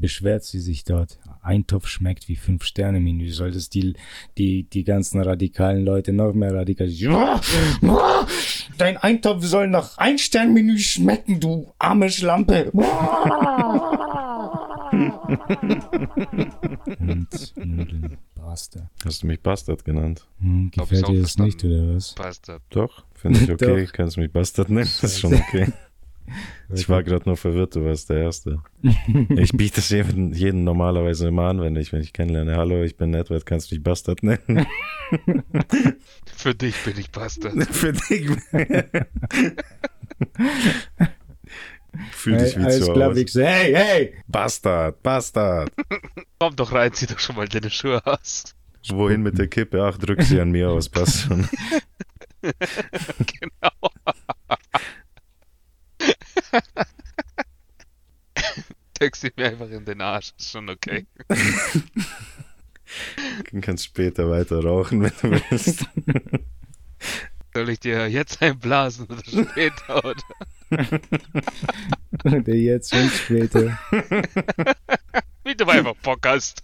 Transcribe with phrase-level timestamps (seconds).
[0.00, 1.18] beschwert sie sich dort.
[1.42, 3.30] Eintopf schmeckt wie Fünf-Sterne-Menü.
[3.30, 3.94] Solltest die,
[4.38, 7.40] die, die ganzen radikalen Leute noch mehr radikalisieren.
[8.78, 12.70] Dein Eintopf soll nach Ein-Stern-Menü schmecken, du arme Schlampe.
[16.98, 18.16] Und Nudeln.
[18.34, 18.88] Bastard.
[19.04, 20.26] Hast du mich Bastard genannt?
[20.40, 22.14] Hm, gefällt dir das nicht, oder was?
[22.14, 22.62] Bastard.
[22.70, 23.86] Doch, finde ich okay.
[23.92, 25.72] Kannst mich Bastard nennen, das ist schon okay.
[26.72, 28.62] Ich war gerade nur verwirrt, du warst der Erste.
[29.36, 32.56] Ich biete es jedem, jedem normalerweise immer an, wenn ich mich kennenlerne.
[32.56, 34.66] Hallo, ich bin Edward, kannst du mich Bastard nennen?
[36.36, 37.54] Für dich bin ich Bastard.
[37.70, 38.28] Für dich.
[42.12, 43.44] Fühl dich Hey, wie alles zu klar, Hause.
[43.44, 44.14] Hey, hey!
[44.28, 45.72] Bastard, Bastard.
[46.38, 48.54] Komm doch rein, zieh doch schon mal deine Schuhe aus.
[48.88, 49.82] Wohin mit der Kippe?
[49.84, 51.48] Ach, drück sie an mir aus, passt schon.
[52.42, 53.90] genau.
[59.14, 61.06] Sie mir einfach in den Arsch, ist schon okay.
[63.50, 65.84] Du kannst später weiter rauchen, wenn du willst.
[67.54, 70.22] Soll ich dir jetzt einblasen oder später, oder?
[72.42, 73.78] Der jetzt und später.
[75.44, 76.62] Wie du einfach Bock hast.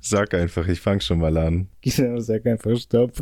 [0.00, 1.68] Sag einfach, ich fang schon mal an.
[1.80, 3.12] Genau, sag einfach Stopp.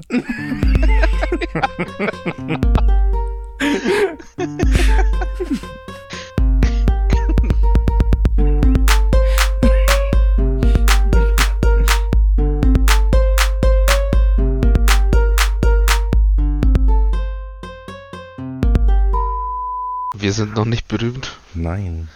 [20.23, 21.37] Wir sind noch nicht berühmt.
[21.53, 22.09] Nein.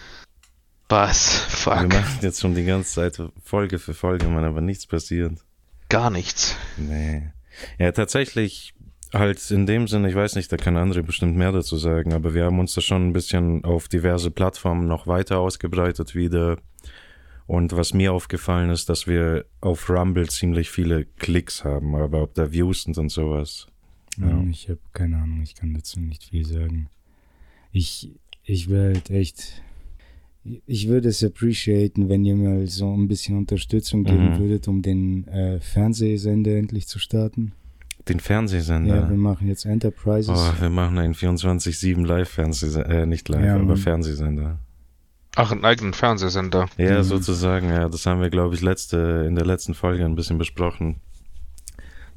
[0.87, 1.45] Was?
[1.49, 1.89] Wir Fuck.
[1.93, 5.33] machen jetzt schon die ganze Zeit Folge für Folge, man, aber nichts passiert.
[5.89, 6.55] Gar nichts.
[6.77, 7.31] Nee.
[7.77, 8.73] Ja, tatsächlich
[9.13, 12.33] halt in dem Sinne, ich weiß nicht, da kann andere bestimmt mehr dazu sagen, aber
[12.33, 16.59] wir haben uns da schon ein bisschen auf diverse Plattformen noch weiter ausgebreitet wieder.
[17.45, 22.33] Und was mir aufgefallen ist, dass wir auf Rumble ziemlich viele Klicks haben, aber ob
[22.35, 23.67] da Views sind und sowas.
[24.17, 24.29] Ja.
[24.29, 26.89] Ähm, Ich habe keine Ahnung, ich kann dazu nicht viel sagen.
[27.77, 28.09] Ich,
[28.43, 29.61] ich wäre halt echt.
[30.65, 34.37] Ich würde es appreciaten, wenn ihr mal so ein bisschen Unterstützung geben Mhm.
[34.39, 37.51] würdet, um den äh, Fernsehsender endlich zu starten.
[38.07, 39.09] Den Ja, Fernsehsender.
[39.09, 40.29] wir machen jetzt Enterprises.
[40.33, 43.75] oh, wir machen einen 24-7 Live-Fernsehsender, äh, nicht live, Ja, aber.
[43.75, 44.57] Fernsehsender.
[45.35, 46.67] Ach, einen eigenen Fernsehsender.
[46.77, 47.03] Ja, Mhm.
[47.03, 47.89] sozusagen, ja.
[47.89, 50.95] Das haben wir, glaube ich, letzte, in der letzten Folge ein bisschen besprochen.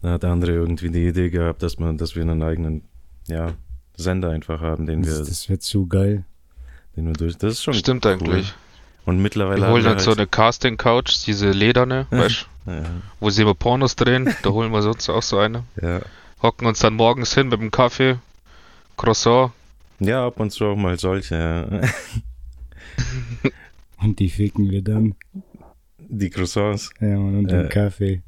[0.00, 2.82] Da hat André irgendwie die Idee gehabt, dass man, dass wir einen eigenen,
[3.26, 3.54] ja,
[4.00, 6.24] Sender einfach haben, den wir, das das wird zu geil.
[6.96, 7.36] den wir durch.
[7.36, 8.12] Das ist schon Stimmt cool.
[8.12, 8.54] eigentlich.
[9.06, 12.82] Und mittlerweile Wir haben holen wir dann so halt, eine Casting-Couch, diese lederne, weißt ja,
[13.18, 14.34] wo sie immer Pornos drehen.
[14.42, 15.64] Da holen wir sonst auch so eine.
[15.80, 16.00] ja.
[16.42, 18.16] Hocken uns dann morgens hin mit dem Kaffee,
[18.96, 19.52] Croissant.
[19.98, 21.80] ja, ab und zu auch mal solche, ja.
[24.02, 25.14] Und die ficken wir dann.
[25.98, 26.90] Die Croissants.
[27.00, 27.68] Ja, Mann, und den Äh.
[27.68, 28.22] Kaffee.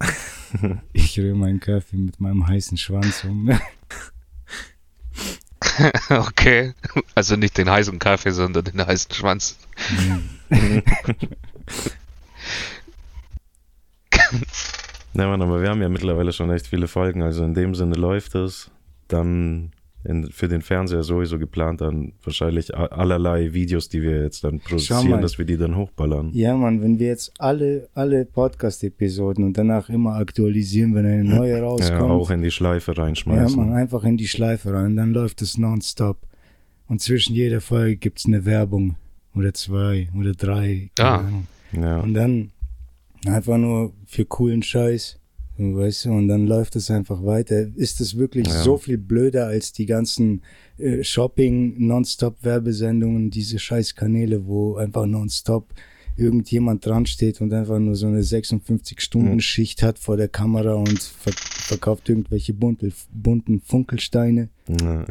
[0.92, 3.50] Ich rühre meinen Kaffee mit meinem heißen Schwanz um.
[6.10, 6.74] okay.
[7.14, 9.58] Also nicht den heißen Kaffee, sondern den heißen Schwanz.
[15.14, 17.94] Ja, Mann, aber wir haben ja mittlerweile schon echt viele Folgen, also in dem Sinne
[17.96, 18.70] läuft es.
[19.08, 19.72] Dann
[20.04, 25.10] in, für den Fernseher sowieso geplant, dann wahrscheinlich allerlei Videos, die wir jetzt dann produzieren,
[25.10, 25.20] mal.
[25.20, 26.30] dass wir die dann hochballern.
[26.32, 31.58] Ja, Mann, wenn wir jetzt alle, alle Podcast-Episoden und danach immer aktualisieren, wenn eine neue
[31.58, 32.10] Ja, rauskommt.
[32.10, 33.56] auch in die Schleife Ja, reinschmeißen.
[33.56, 36.18] man, einfach in die Schleife rein, dann läuft es nonstop.
[36.88, 38.96] Und zwischen jeder Folge gibt's eine Werbung.
[39.34, 40.90] Oder zwei, oder drei.
[40.98, 41.18] Ja.
[41.18, 41.46] Ahnung.
[41.72, 42.00] Ja.
[42.00, 42.50] Und dann
[43.26, 45.19] einfach nur für coolen Scheiß.
[45.62, 47.66] Weißt du, und dann läuft es einfach weiter.
[47.76, 48.62] Ist es wirklich Ja.
[48.62, 50.40] so viel blöder als die ganzen
[50.78, 55.74] äh, Shopping-Nonstop-Werbesendungen, diese Scheißkanäle, wo einfach nonstop
[56.16, 61.32] irgendjemand dran steht und einfach nur so eine 56-Stunden-Schicht hat vor der Kamera und ver
[61.32, 64.48] verkauft irgendwelche bunte, bunten Funkelsteine.
[64.80, 65.04] Ja.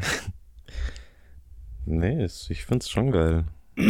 [1.86, 3.44] nee, ich find's schon geil.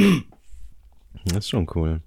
[1.26, 2.00] Das ist schon cool.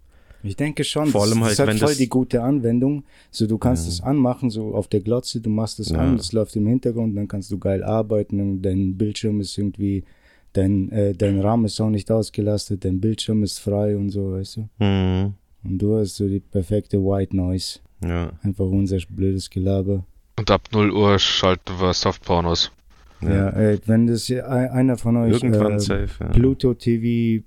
[0.45, 3.05] Ich denke schon, Vor allem das, halt, das hat wenn voll das- die gute Anwendung.
[3.31, 3.93] So, du kannst Ja.
[3.93, 5.99] es anmachen, so auf der Glotze, du machst es Ja.
[5.99, 10.05] an, das läuft im Hintergrund, dann kannst du geil arbeiten und dein Bildschirm ist irgendwie,
[10.53, 14.57] dein, äh, dein Rahmen ist auch nicht ausgelastet, dein Bildschirm ist frei und so, weißt
[14.57, 14.69] du.
[14.85, 15.35] Mhm.
[15.65, 17.79] Und du hast so die perfekte White Noise.
[18.05, 18.33] Ja.
[18.43, 20.05] Einfach unser blödes Gelaber.
[20.37, 22.73] Und ab 0 Uhr schalten wir Softpornos.
[23.21, 23.31] ja.
[23.31, 26.09] Ja, äh, wenn das einer von euch Irgendwann äh, safe.
[26.19, 26.27] Ja.
[26.31, 27.45] Pluto TV,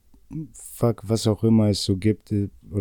[0.54, 2.34] fuck, was auch immer es so gibt,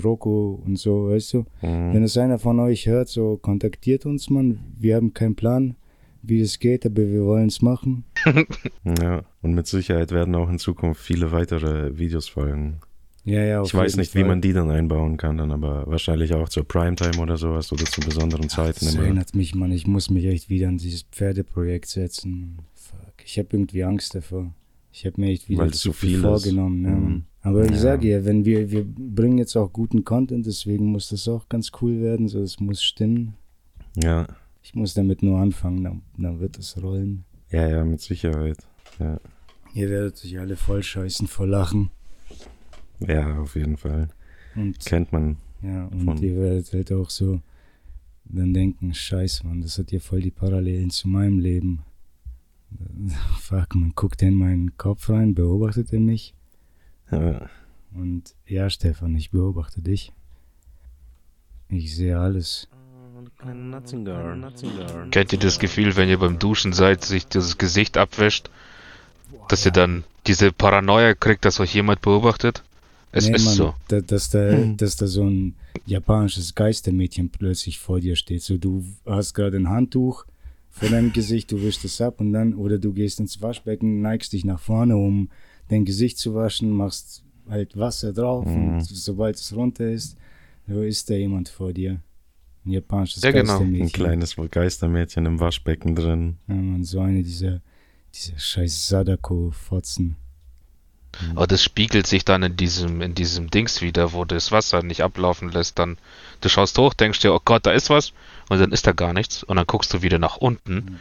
[0.03, 1.45] Roku und so, weißt du.
[1.61, 2.03] Wenn Mhm.
[2.05, 4.61] es einer von euch hört, so kontaktiert uns, Mann.
[4.79, 5.77] Wir haben keinen Plan,
[6.23, 8.05] wie das geht, aber wir wollen es machen.
[9.01, 9.23] Ja.
[9.43, 12.81] Und mit Sicherheit werden auch in Zukunft viele weitere Videos folgen.
[13.27, 14.29] Ja, ja, Ich weiß nicht, wie Fall.
[14.29, 18.03] man die dann einbauen kann, dann aber wahrscheinlich auch zur Primetime oder sowas oder zu
[18.03, 19.05] besonderen Zeiten Das immer.
[19.05, 19.73] erinnert mich, Mann.
[19.73, 22.59] Ich muss mich echt wieder an dieses Pferdeprojekt setzen.
[22.75, 23.15] Fuck.
[23.25, 24.53] Ich habe irgendwie Angst davor.
[24.97, 26.85] Ich habe mir echt wieder zu viel vorgenommen.
[26.85, 27.25] Ja, Mhm.
[27.43, 31.27] Aber ich sage ja, wenn wir, wir bringen jetzt auch guten Content, deswegen muss das
[31.29, 32.29] auch ganz cool werden.
[32.29, 33.35] So, es muss stimmen.
[34.03, 34.27] Ja,
[34.63, 37.25] Ich muss damit nur anfangen, dann, dann wird es rollen.
[37.51, 38.59] ja, ja, mit Sicherheit.
[39.01, 39.21] Ja,
[39.75, 41.91] Ihr werdet sich alle voll scheißen, voll lachen.
[43.01, 44.09] ja auf jeden Fall.
[44.55, 45.37] Und Kennt man.
[45.63, 47.41] Ja, und Von- ihr werdet halt auch so
[48.25, 51.81] dann denken, scheiße, Mann, das hat ja voll die Parallelen zu meinem Leben.
[53.41, 56.35] Fuck, man guckt in meinen Kopf rein, beobachtet er mich.
[57.11, 57.49] Ja,
[57.95, 60.13] Und ja, Stefan, ich beobachte dich.
[61.69, 62.69] Ich sehe alles.
[65.11, 68.51] Kennt ihr das Gefühl, wenn ihr beim Duschen seid, sich das Gesicht abwäscht,
[69.49, 72.63] dass ihr dann diese Paranoia kriegt, dass euch jemand beobachtet?
[73.13, 73.75] Es Nee, ist Mann, so.
[73.89, 75.55] Da, dass, da, dass da so ein
[75.87, 78.43] japanisches Geistermädchen plötzlich vor dir steht.
[78.43, 80.25] So, du hast gerade ein Handtuch
[80.77, 84.33] vor deinem Gesicht, du wischst es ab und dann, oder du gehst ins Waschbecken, neigst
[84.33, 85.29] dich nach vorne, um
[85.69, 88.75] dein Gesicht zu waschen, machst halt Wasser drauf Mhm.
[88.75, 90.17] und sobald es runter ist,
[90.67, 92.01] so ist da jemand vor dir.
[92.67, 93.53] Ein japanisches Ja, genau.
[93.59, 93.87] Geistermädchen.
[93.87, 96.39] ein kleines Geistermädchen im Waschbecken drin.
[96.49, 97.61] Ja, man, so eine dieser,
[98.15, 100.17] dieser scheiß Sadako-Fotzen.
[101.35, 105.03] Aber das spiegelt sich dann in diesem, in diesem Dings wieder, wo das Wasser nicht
[105.03, 105.79] ablaufen lässt.
[105.79, 105.97] Dann,
[106.41, 108.13] du schaust hoch, denkst dir, oh Gott, da ist was,
[108.49, 109.43] und dann ist da gar nichts.
[109.45, 111.01] Und dann guckst du wieder nach unten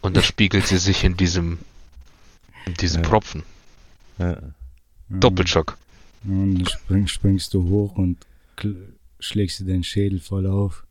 [0.00, 1.58] und dann spiegelt sie sich in diesem,
[2.66, 3.08] in diesem Ja.
[3.08, 3.42] Propfen.
[4.18, 4.30] Ja.
[4.32, 4.38] Ja.
[5.08, 5.76] Doppelschock.
[6.24, 8.16] Und dann spring, springst du hoch und
[8.56, 8.76] kl-
[9.20, 10.84] schlägst dir deinen Schädel voll auf.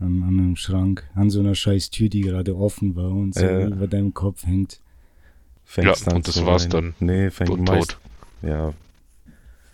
[0.00, 3.44] An, an einem Schrank, an so einer scheiß Tür, die gerade offen war und so
[3.44, 3.66] Ja.
[3.66, 4.80] über deinem Kopf hängt.
[5.72, 6.94] Fängst Ja, dann und das zu war's weinen.
[6.98, 7.06] dann.
[7.06, 8.00] Nee, fängt Und meist, tot.
[8.42, 8.74] Ja,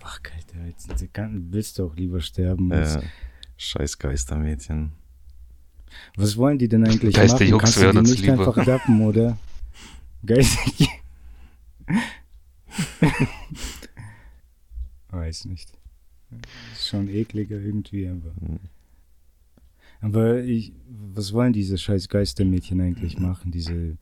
[0.02, 2.70] Ach, Alter, jetzt du kann, willst du auch lieber sterben.
[2.70, 3.02] als- ja.
[3.56, 4.92] Scheiß Geistermädchen.
[6.16, 7.48] Was wollen die denn eigentlich Geister machen?
[7.48, 8.32] Jungs Kannst du die nicht lieber.
[8.46, 9.38] einfach dappen, oder?
[10.26, 10.60] Geister...
[15.10, 15.72] Weiß nicht.
[16.74, 18.32] Ist schon ekliger irgendwie, aber...
[18.46, 18.58] Hm.
[20.02, 20.72] Aber ich,
[21.14, 23.50] was wollen diese scheiß Geistermädchen eigentlich machen?
[23.50, 23.96] Diese,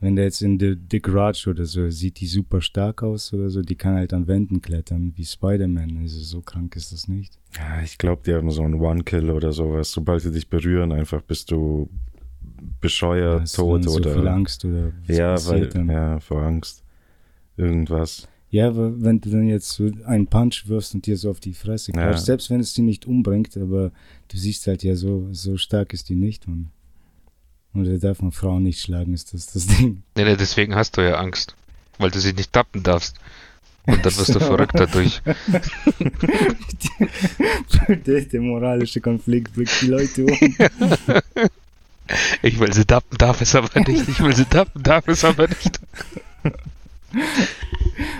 [0.00, 3.50] wenn der jetzt in The, The Garage oder so, sieht die super stark aus oder
[3.50, 5.98] so, die kann halt an Wänden klettern, wie Spider-Man.
[5.98, 7.38] Also so krank ist das nicht.
[7.56, 9.92] Ja, ich glaube, die haben so einen One-Kill oder sowas.
[9.92, 11.90] Sobald sie dich berühren, einfach bist du
[12.80, 14.32] bescheuert, du tot so viel oder.
[14.32, 15.88] Angst oder ja, weil, dann?
[15.88, 16.82] ja, vor Angst.
[17.56, 18.26] Irgendwas.
[18.48, 21.52] Ja, aber wenn du dann jetzt so einen Punch wirfst und dir so auf die
[21.54, 21.98] Fresse Ja.
[22.02, 23.92] klatscht, selbst wenn es die nicht umbringt, aber
[24.28, 26.48] du siehst halt ja so, so stark ist die nicht,
[27.72, 27.86] man.
[27.86, 30.02] Oder darf man Frauen nicht schlagen, ist das das Ding.
[30.16, 31.54] Nee, nee, deswegen hast du ja Angst.
[31.98, 33.16] Weil du sie nicht tappen darfst.
[33.86, 35.20] Und dann wirst du verrückt dadurch.
[38.06, 40.38] der, der moralische Konflikt bringt die Leute um.
[42.42, 44.08] Ich will sie tappen, darf es aber nicht.
[44.08, 45.78] Ich will sie tappen, darf es aber nicht.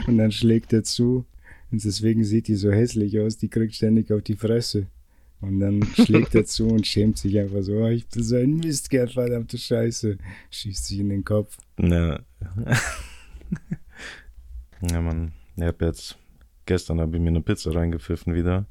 [0.06, 1.24] Und dann schlägt er zu.
[1.72, 4.86] Und deswegen sieht die so hässlich aus, die kriegt ständig auf die Fresse.
[5.40, 8.56] Und dann schlägt er zu und schämt sich einfach so, oh, ich bin so ein
[8.56, 10.18] Mistkerl, verdammte Scheiße.
[10.50, 11.56] Schießt sich in den Kopf.
[11.78, 12.20] Ja.
[14.90, 15.32] ja, Mann.
[15.56, 16.18] Ich hab jetzt,
[16.66, 18.66] gestern habe ich mir eine Pizza reingepfiffen wieder.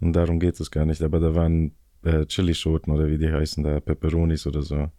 [0.00, 1.02] Und darum geht es gar nicht.
[1.02, 4.90] Aber da waren äh, Chilischoten oder wie die heißen da, Peperonis oder so.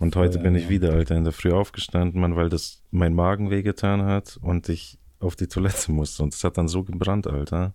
[0.00, 3.50] Und heute bin ich wieder, Alter, in der Früh aufgestanden, Mann, weil das mein Magen
[3.50, 6.24] wehgetan hat und ich auf die Toilette musste.
[6.24, 7.74] Und es hat dann so gebrannt, Alter.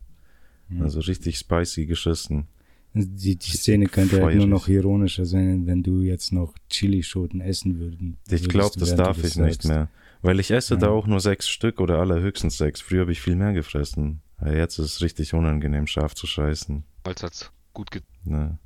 [0.79, 2.48] Also richtig spicy geschissen.
[2.95, 7.79] Die, die Szene könnte halt nur noch ironischer sein, wenn du jetzt noch Chilischoten essen
[7.79, 8.17] würden.
[8.29, 9.89] Ich glaube, das darf ich nicht mehr.
[10.21, 10.91] Weil ich esse da Ja.
[10.91, 12.81] auch nur sechs Stück oder allerhöchstens sechs.
[12.81, 14.21] Früher habe ich viel mehr gefressen.
[14.38, 16.83] Aber jetzt ist es richtig unangenehm, scharf zu scheißen.
[17.03, 18.57] Weil es hat gut ge Ne.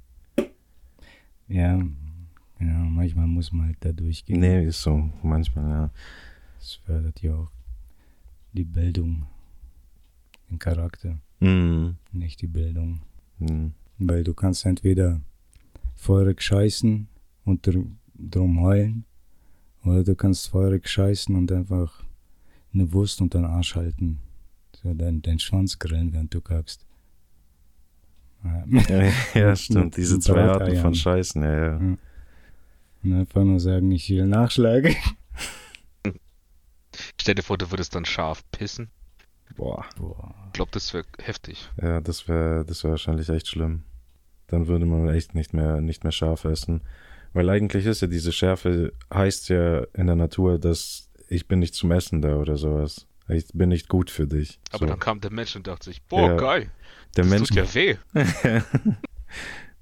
[1.48, 1.78] Ja,
[2.60, 4.40] genau, manchmal muss man halt da durchgehen.
[4.42, 5.10] Nee, ist so.
[5.24, 5.90] Manchmal, ja.
[6.60, 7.52] Das fördert ja auch
[8.54, 9.26] die Bildung,
[10.50, 11.92] den Charakter, Mm.
[12.12, 13.02] nicht die Bildung.
[13.40, 13.68] Mm.
[14.00, 15.22] Weil du kannst entweder
[15.96, 17.08] feurig scheißen
[17.46, 17.84] und dr
[18.20, 19.06] drum heulen,
[19.84, 22.04] oder du kannst feurig scheißen und einfach
[22.74, 24.20] eine Wurst unter den Arsch halten.
[24.82, 26.86] So dein, dein Schwanz grillen, während du kackst.
[28.44, 28.66] Ja.
[28.68, 29.98] Ja, ja, stimmt.
[29.98, 31.78] Diese zwei Arten von Scheißen, ja, ja.
[33.04, 34.96] Und einfach nur sagen, ich will Nachschlag.
[37.20, 38.90] Stell dir vor, du würdest dann scharf pissen.
[39.58, 39.86] Boah.
[39.98, 40.34] Boah.
[40.48, 41.70] Ich glaube, das wäre heftig.
[41.82, 43.84] Ja, das wäre das wär wahrscheinlich echt schlimm.
[44.48, 46.82] Dann würde man echt nicht mehr, nicht mehr scharf essen.
[47.34, 51.74] Weil eigentlich ist ja diese Schärfe, heißt ja in der Natur, dass ich bin nicht
[51.76, 53.08] zum Essen da oder sowas.
[53.28, 54.60] Ich bin nicht gut für dich.
[54.72, 54.86] Aber so.
[54.86, 56.38] dann kam der Mensch und dachte sich, boah, Ja.
[56.38, 56.72] geil,
[57.18, 57.50] der das Mensch.
[57.50, 57.98] tut ja weh.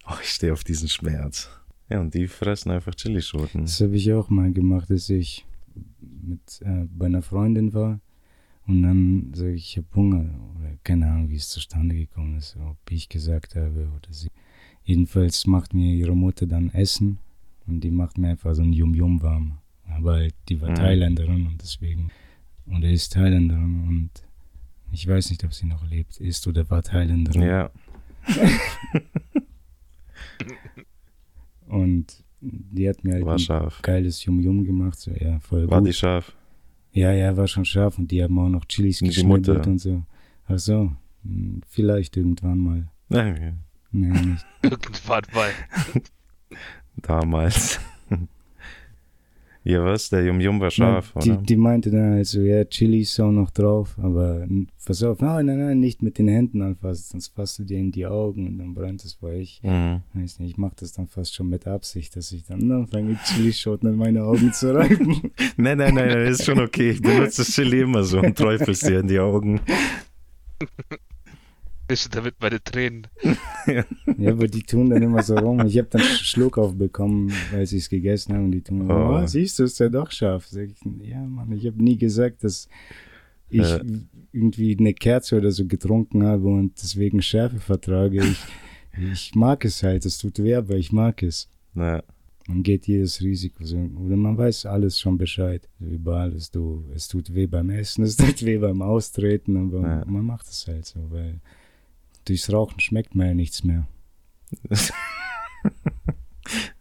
[0.08, 1.50] oh, ich stehe auf diesen Schmerz.
[1.90, 3.62] Ja, und die fressen einfach Chilischoten.
[3.66, 5.46] Das habe ich auch mal gemacht, dass ich
[6.00, 8.00] mit äh, bei einer Freundin war
[8.68, 10.26] und dann sage ich, ich habe Hunger
[10.58, 14.30] oder keine Ahnung, wie es zustande gekommen ist, ob ich gesagt habe oder sie.
[14.84, 17.18] Jedenfalls macht mir ihre Mutter dann Essen
[17.68, 19.58] und die macht mir einfach so ein Yum-Yum warm.
[19.88, 20.76] Aber halt, die war Mhm.
[20.76, 22.10] Thailänderin und deswegen,
[22.68, 24.10] oder ist Thailänderin und
[24.92, 27.42] ich weiß nicht, ob sie noch lebt, ist oder war Thailänderin.
[27.42, 27.70] Ja,
[31.68, 33.82] Und die hat mir halt war ein scharf.
[33.82, 35.90] geiles Yum-Yum gemacht, so ja, voll War gut.
[35.90, 36.36] die scharf?
[36.96, 39.70] Ja, ja, war schon scharf und die haben auch noch Chilis Die geschnibbelt Mutter.
[39.70, 40.04] und so.
[40.48, 42.88] Ach so, hm, vielleicht irgendwann mal.
[43.10, 43.54] Nein, ja.
[43.92, 44.46] Nee, nicht.
[44.62, 45.50] Irgendwann mal.
[47.02, 47.80] damals.
[49.66, 50.10] ja, was?
[50.10, 51.42] Der Yum Yum war scharf, Na, die, oder?
[51.42, 54.48] die meinte dann also, ja, Chilis auch noch drauf, aber
[54.86, 57.92] pass auf, nein, nein, nein, nicht mit den Händen anfassen, sonst fasst du dir in
[57.92, 59.62] die Augen und dann brennt es vor ich.
[59.64, 60.02] Mhm.
[60.14, 63.90] Weiß nicht, ich mache das dann fast schon mit Absicht, dass ich dann anfange, Chilischoten
[63.90, 65.32] in meine Augen zu reiben.
[65.58, 66.92] Nein, nein, nein, nein, ist schon okay.
[66.92, 69.62] Ich benutze das Chili immer so und träufelst dir in die Augen.
[71.88, 73.08] Wische damit meine Tränen.
[74.18, 75.66] ja, aber die tun dann immer so rum.
[75.68, 79.24] Ich habe dann Schluck aufbekommen, weil sie es gegessen haben und die tun immer, Oh.
[79.24, 80.48] oh, siehst du, ist ja doch scharf.
[80.48, 82.68] Sag ich, ja, Mann, ich habe nie gesagt, dass
[83.50, 83.82] ich Äh.
[84.32, 88.24] irgendwie eine Kerze oder so getrunken habe und deswegen Schärfe vertrage.
[88.24, 88.44] Ich,
[89.12, 91.48] ich mag es halt, es tut weh, aber ich mag es.
[91.74, 92.02] Na,
[92.48, 93.78] Man geht jedes Risiko so.
[93.78, 95.68] Oder man weiß alles schon Bescheid.
[95.80, 96.50] Über alles.
[96.52, 100.04] Du, es tut weh beim Essen, es tut weh beim Austreten, aber Ja.
[100.06, 101.40] man macht es halt so, weil
[102.26, 103.88] durchs Rauchen schmeckt man ja nichts mehr.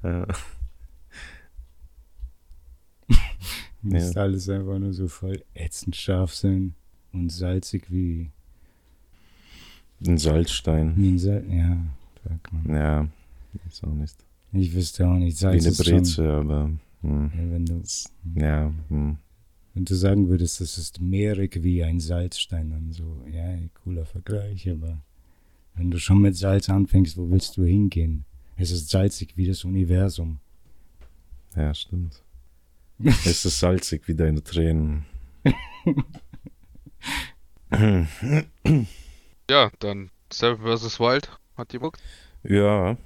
[0.03, 0.27] ja.
[3.83, 6.75] Muss alles einfach nur so voll ätzend scharf sein
[7.13, 8.31] und salzig wie,
[10.07, 10.97] Ein Salzstein.
[10.97, 11.45] wie ein Salz.
[11.51, 11.77] Ja,
[12.25, 12.77] sagt man.
[12.77, 13.09] Ja,
[13.69, 14.17] ist auch nicht.
[14.53, 15.37] Ich wüsste auch nicht.
[15.37, 16.71] Wie Salz eine ist schon, Breze, aber.
[17.03, 17.31] Hm.
[17.37, 17.83] ja, wenn, du,
[18.35, 19.19] Ja, hm.
[19.75, 24.71] wenn du sagen würdest, das ist mehrig wie ein Salzstein, dann so, ja, cooler Vergleich,
[24.71, 25.03] aber
[25.75, 28.25] wenn du schon mit Salz anfängst, wo willst du hingehen?
[28.57, 30.39] Es ist salzig wie das Universum.
[31.57, 32.23] ja, stimmt.
[32.99, 35.05] es ist salzig wie deine Tränen.
[39.51, 41.01] Ja, dann Seven vs.
[41.01, 41.99] Wild hat die Bock.
[42.45, 42.97] Ja,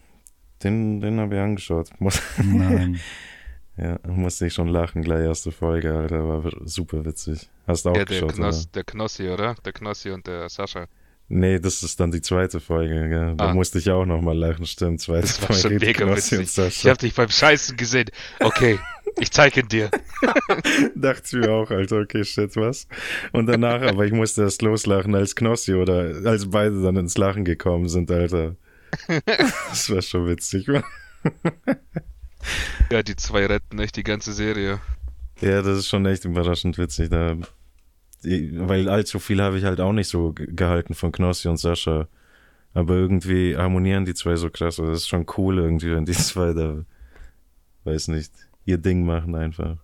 [0.63, 1.91] den, den habe ich angeschaut.
[2.01, 3.01] Muss, Nein.
[3.77, 6.29] ja, musste ich schon lachen, gleich erste Folge, Alter.
[6.29, 7.49] War super witzig.
[7.67, 8.35] Hast du auch Ja, der, geschaut, oder?
[8.35, 9.55] Knoss, der Knossi, oder?
[9.65, 10.87] Der Knossi und der Sascha.
[11.31, 13.35] Nee, das ist dann die zweite Folge, gell?
[13.37, 13.55] Da Ah.
[13.55, 15.01] musste ich auch nochmal lachen, stimmt.
[15.03, 15.63] Zweite Das war Folge.
[15.63, 16.85] schon mega Knossi und witzig.
[16.85, 18.09] Ich hab dich beim Scheißen gesehen.
[18.41, 18.79] Okay,
[19.21, 19.91] ich zeige ihn dir.
[20.95, 22.89] Dachte ich mir auch, Alter, okay, shit, was?
[23.33, 27.45] Und danach, aber ich musste erst loslachen, als Knossi oder als beide dann ins Lachen
[27.45, 28.57] gekommen sind, Alter.
[29.69, 30.67] Das war schon witzig.
[32.91, 34.81] Ja, die zwei retten echt die ganze Serie.
[35.41, 37.11] Ja, das ist schon echt überraschend witzig.
[37.11, 37.37] Da,
[38.23, 42.09] weil allzu viel habe ich halt auch nicht so ge- gehalten von Knossi und Sascha.
[42.75, 44.79] Aber irgendwie harmonieren die zwei so krass.
[44.79, 46.85] Also das ist schon cool irgendwie, wenn die zwei da,
[47.85, 48.33] weiß nicht,
[48.65, 49.77] ihr Ding machen einfach.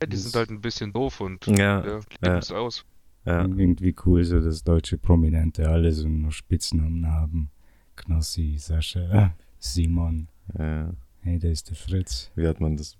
[0.00, 2.38] Ja, die sind halt ein bisschen doof und Ja, ja, ja.
[2.38, 2.84] es aus.
[3.24, 3.42] ja.
[3.42, 7.50] Irgendwie cool, so dass deutsche Prominente alle so nur Spitznamen haben.
[7.96, 10.28] Knossi, Sascha, Simon.
[10.58, 10.92] ja.
[11.20, 12.32] Hey, da ist der Fritz.
[12.34, 12.96] Wie hat man das?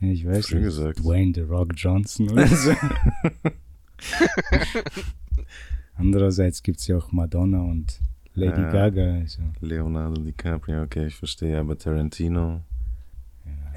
[0.00, 0.64] Ich weiß nicht.
[0.64, 0.98] gesagt.
[0.98, 2.72] Dwayne The Rock Johnson oder so.
[5.96, 8.00] Andererseits gibt es ja auch Madonna und
[8.34, 8.70] Lady Ja.
[8.70, 9.14] Gaga.
[9.14, 9.42] Also.
[9.60, 12.62] Leonardo DiCaprio, okay, ich verstehe, aber Tarantino.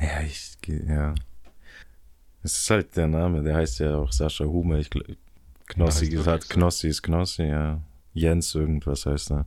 [0.01, 1.13] Ja, ich, ge- ja.
[2.43, 4.77] Es ist halt der Name, der heißt ja auch Sascha Humer.
[4.77, 4.89] Ich,
[5.67, 6.49] Knossi Ja, gesagt.
[6.49, 7.81] Knossi ist Knossi, ja.
[8.13, 9.45] Jens irgendwas heißt er.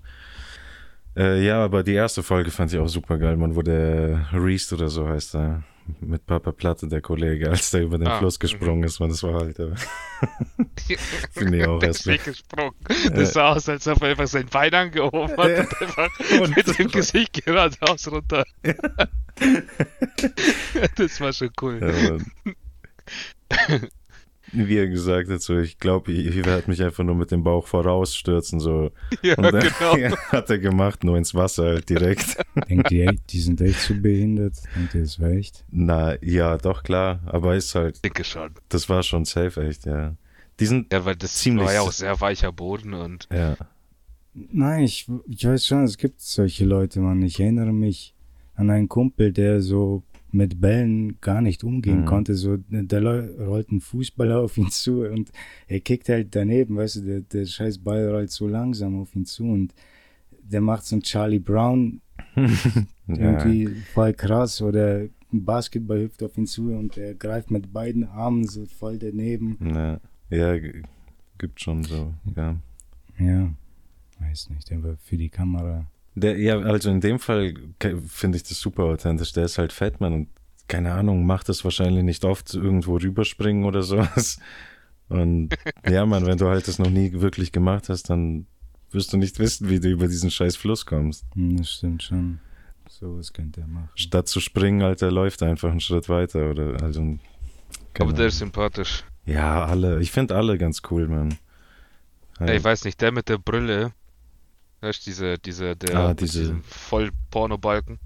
[1.19, 3.37] Äh, ja, aber die erste Folge fand ich auch super geil.
[3.37, 5.63] Man wurde Reese oder so heißt er.
[6.03, 9.23] Mit Papa Platte, der Kollege, als der über den Ah, Fluss gesprungen ist, man, das
[9.23, 9.59] war halt.
[9.59, 9.71] Äh,
[11.33, 12.27] Finde ich auch Der ist hässlich.
[12.27, 12.75] weggesprungen.
[13.15, 15.61] Das sah aus, als ob er einfach sein Bein angehoben hat Ja.
[15.63, 16.11] und einfach
[16.43, 18.45] Und- mit dem Gesicht geradeaus runter.
[20.97, 21.81] das war schon cool.
[21.81, 23.79] Ja.
[24.53, 27.43] Wie er gesagt hat, so, ich glaube, ich, ich werde mich einfach nur mit dem
[27.43, 28.91] Bauch vorausstürzen, so.
[29.23, 29.97] Ja, Und dann genau.
[29.97, 32.37] ja, hat er gemacht, nur ins Wasser halt direkt.
[32.69, 34.55] Denkt ihr, die sind echt so behindert?
[34.77, 35.65] Denkt ihr, das war echt?
[35.71, 38.51] Na, ja, doch, klar, aber ist halt, Ich denke schon.
[38.69, 40.15] das war schon safe, echt, ja.
[40.61, 43.57] Die sind, Ja, weil das Ziemlich war ja auch sehr weicher Boden und ja,
[44.35, 47.23] Nein, ich, ich weiß schon, es gibt solche Leute, Mann.
[47.23, 48.15] Ich erinnere mich
[48.55, 52.05] an einen Kumpel, der so mit Bällen gar nicht umgehen Mhm.
[52.07, 52.35] konnte.
[52.35, 55.31] So, da rollt ein Fußballer auf ihn zu und
[55.67, 59.25] er kickt halt daneben, weißt du, der, der scheiß Ball rollt so langsam auf ihn
[59.25, 59.75] zu und
[60.43, 62.01] der macht so einen Charlie Brown
[63.07, 63.17] Ja.
[63.17, 68.05] irgendwie voll krass oder ein Basketball hüpft auf ihn zu und er greift mit beiden
[68.05, 69.57] Armen so voll daneben.
[69.63, 70.59] Ja, ja,
[71.39, 72.57] gibt schon so, ja.
[73.19, 73.51] Ja,
[74.21, 75.87] weiß nicht, war für die Kamera.
[76.21, 77.55] Der, ja, also in dem Fall
[78.07, 79.33] finde ich das super authentisch.
[79.33, 80.29] Der ist halt Fettmann und
[80.69, 84.39] keine Ahnung, macht das wahrscheinlich nicht oft irgendwo rüberspringen oder sowas.
[85.09, 85.51] Und
[85.89, 88.47] ja, Mann, wenn du halt das noch nie wirklich gemacht hast, dann
[88.91, 91.25] wirst du nicht wissen, wie du über diesen scheiß Fluss kommst.
[91.35, 92.41] Hm, Das stimmt schon.
[92.89, 93.91] Sowas könnte er machen.
[93.95, 97.19] Statt zu springen, Alter, läuft er einfach einen Schritt weiter oder also.
[97.99, 99.05] Aber der ist sympathisch.
[99.27, 100.01] Ja, alle.
[100.01, 101.37] Ich finde alle ganz cool, Mann.
[102.41, 103.93] Ich weiß nicht, der mit der Brille.
[104.81, 107.99] Weißt du, diese, diese, der Ah, diese- voll Pornobalken.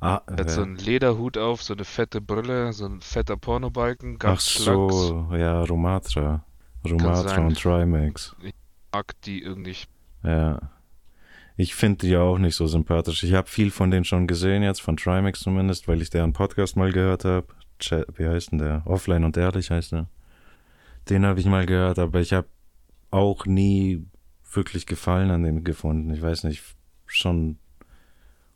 [0.00, 3.36] ah, Der hat äh, so einen Lederhut auf, so eine fette Brille, so ein fetter
[3.36, 4.92] Pornobalken, ach ganz schlank.
[4.92, 6.44] so, ja, Romatra.
[6.88, 8.34] Romatra und Trimax.
[8.92, 9.76] Mag die irgendwie.
[10.22, 10.58] Ja.
[11.56, 13.22] Ich finde die ja auch nicht so sympathisch.
[13.22, 16.76] Ich habe viel von denen schon gesehen jetzt, von Trimax zumindest, weil ich deren Podcast
[16.76, 17.46] mal gehört habe.
[18.16, 18.82] Wie heißt denn der?
[18.86, 20.06] Offline und Ehrlich heißt der.
[21.10, 22.46] Den habe ich mal gehört, aber ich habe
[23.10, 24.06] auch nie
[24.52, 26.12] wirklich Gefallen an dem gefunden.
[26.12, 26.62] Ich weiß nicht,
[27.06, 27.58] schon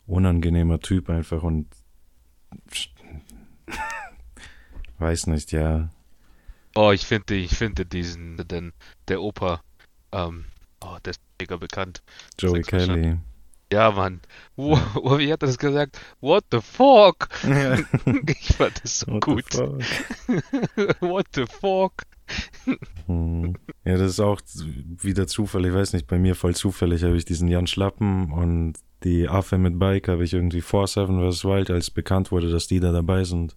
[0.07, 1.69] unangenehmer Typ einfach und
[4.99, 5.89] weiß nicht, ja.
[6.75, 8.73] Oh, ich finde, ich finde diesen, den,
[9.09, 9.63] der Opa,
[10.13, 10.45] ähm,
[10.81, 12.03] oh, der ist mega bekannt.
[12.39, 12.63] Joey.
[12.63, 13.19] Kelly.
[13.73, 14.21] Ja, Mann.
[14.57, 15.99] Wo, wo, wie hat er das gesagt?
[16.21, 17.29] What the fuck?
[17.45, 17.79] Ja.
[18.27, 19.45] Ich fand das so What the gut.
[19.53, 21.01] fuck?
[21.01, 21.93] What the fuck?
[23.07, 23.55] Hm.
[23.85, 24.41] Ja, das ist auch
[25.03, 25.67] wieder Zufall.
[25.67, 29.59] Ich weiß nicht, bei mir voll zufällig habe ich diesen Jan Schlappen und die Affe
[29.59, 31.45] mit Bike habe ich irgendwie vor Seven vs.
[31.45, 33.57] Wild, als bekannt wurde, dass die da dabei sind.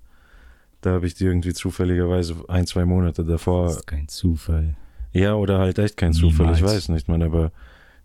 [0.82, 3.68] Da habe ich die irgendwie zufälligerweise ein, zwei Monate davor.
[3.68, 4.76] Das ist kein Zufall.
[5.14, 6.76] Ja, oder halt echt kein Zufall, ich Niemals.
[6.76, 7.52] weiß nicht, man, aber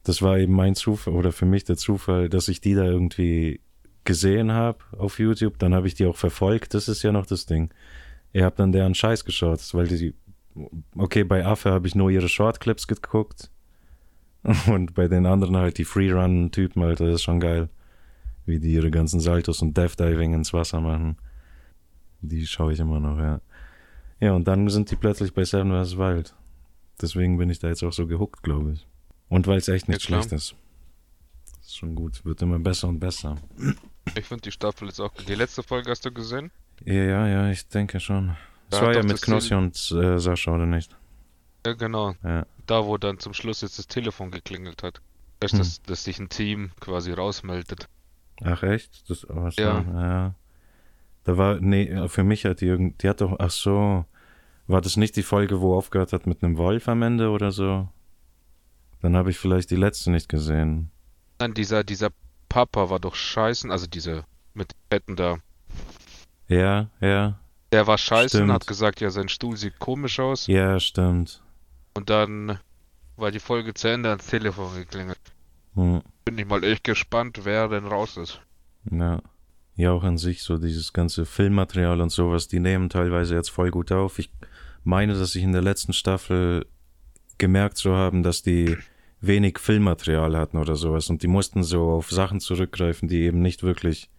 [0.04, 3.60] das war eben mein Zufall oder für mich der Zufall, dass ich die da irgendwie
[4.04, 5.58] gesehen habe auf YouTube.
[5.58, 6.74] Dann habe ich die auch verfolgt.
[6.74, 7.70] Das ist ja noch das Ding.
[8.32, 10.14] Ihr habt dann deren Scheiß geschaut, weil die.
[10.96, 13.50] Okay, bei Affe habe ich nur ihre Shortclips geguckt.
[14.66, 17.68] Und bei den anderen halt die Freerun-Typen, Alter, das ist schon geil.
[18.44, 21.16] Wie die ihre ganzen Saltos und Death-Diving ins Wasser machen.
[22.22, 23.40] Die schaue ich immer noch, ja.
[24.18, 25.96] Ja, und dann sind die plötzlich bei Seven vs.
[25.96, 26.34] Wild.
[27.00, 28.86] Deswegen bin ich da jetzt auch so gehuckt, glaube ich.
[29.28, 30.56] Und weil es echt nicht Ja, schlecht ist.
[31.58, 32.24] Das ist schon gut.
[32.24, 33.36] Wird immer besser und besser.
[34.16, 35.12] Ich finde die Staffel ist auch.
[35.14, 36.50] Die letzte Folge hast du gesehen?
[36.84, 38.36] Ja, ja, ja, ich denke schon.
[38.72, 40.96] Es Da war ja mit das Knossi und äh, Sascha, oder nicht?
[41.66, 42.14] Ja, genau.
[42.24, 42.46] Ja.
[42.66, 45.00] Da, wo dann zum Schluss jetzt das Telefon geklingelt hat.
[45.40, 45.58] Weißt, Hm.
[45.58, 47.86] dass, dass sich ein Team quasi rausmeldet.
[48.42, 49.08] Ach, echt?
[49.10, 49.80] Das, so, Ja.
[49.82, 50.34] ja.
[51.24, 54.04] Da war, nee, für mich hat die irgend, die hat doch, ach so,
[54.66, 57.88] war das nicht die Folge, wo aufgehört hat mit einem Wolf am Ende oder so?
[59.02, 60.90] Dann habe ich vielleicht die letzte nicht gesehen.
[61.38, 62.10] Nein, dieser, dieser
[62.48, 65.38] Papa war doch scheißen, also dieser mit Betten da.
[66.48, 67.38] Ja, ja,
[67.72, 68.52] Der war scheißen, Stimmt.
[68.52, 70.46] hat gesagt, ja, sein Stuhl sieht komisch aus.
[70.46, 71.42] ja, stimmt.
[71.94, 72.58] Und dann
[73.16, 75.18] war die Folge zu Ende, ans Telefon geklingelt.
[75.74, 76.02] Hm.
[76.24, 78.40] Bin ich mal echt gespannt, wer denn raus ist.
[78.90, 79.20] Ja.
[79.74, 83.70] Ja, auch an sich, so dieses ganze Filmmaterial und sowas, die nehmen teilweise jetzt voll
[83.70, 84.18] gut auf.
[84.18, 84.30] Ich
[84.84, 86.66] meine, dass ich in der letzten Staffel
[87.38, 88.76] gemerkt zu haben, dass die
[89.22, 93.62] wenig Filmmaterial hatten oder sowas und die mussten so auf Sachen zurückgreifen, die eben nicht
[93.62, 94.10] wirklich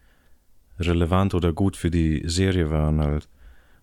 [0.80, 3.30] relevant oder gut für die Serie waren halt.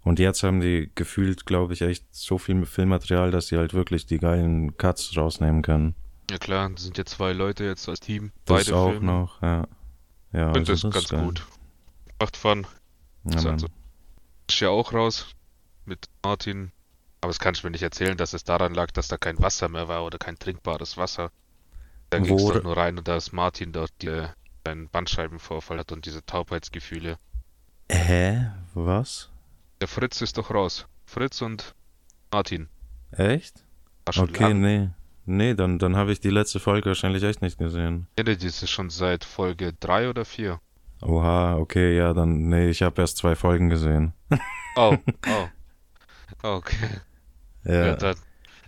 [0.03, 4.07] Und jetzt haben die gefühlt, glaube ich, echt so viel Filmmaterial, dass sie halt wirklich
[4.07, 5.95] die geilen Cuts rausnehmen können.
[6.31, 8.33] Ja klar, das sind ja zwei Leute jetzt als Team.
[8.45, 9.07] Das Beide auch Filme.
[9.07, 9.67] noch, ja.
[10.33, 11.25] Ja, Ich finde also das ganz geil.
[11.25, 11.47] gut.
[12.21, 12.67] Macht Fun.
[13.25, 13.67] Ja, Ist also,
[14.49, 15.27] ist ja auch raus
[15.85, 16.73] mit Martin.
[17.21, 19.69] Aber das kannst du mir nicht erzählen, dass es daran lag, dass da kein Wasser
[19.69, 21.31] mehr war oder kein trinkbares Wasser.
[22.09, 24.25] Da ging es doch nur rein und da ist Martin dort die,
[24.65, 27.19] einen Bandscheibenvorfall hat und diese Taubheitsgefühle.
[27.91, 28.51] Hä?
[28.75, 29.30] Was?
[29.81, 30.87] Der Fritz ist doch raus.
[31.07, 31.75] Fritz und
[32.31, 32.69] Martin.
[33.12, 33.64] Echt?
[34.07, 34.61] Okay, lang.
[34.61, 34.88] nee.
[35.27, 38.07] Nee, dann, dann habe ich die letzte Folge wahrscheinlich echt nicht gesehen.
[38.19, 40.61] Nee, das ist schon seit Folge 3 oder 4.
[41.03, 44.12] Oha, okay, ja, dann, nee, ich habe erst zwei Folgen gesehen.
[44.77, 45.49] Oh, oh.
[46.43, 46.88] Okay.
[47.64, 47.97] Ja, Ja.
[47.97, 48.16] dann,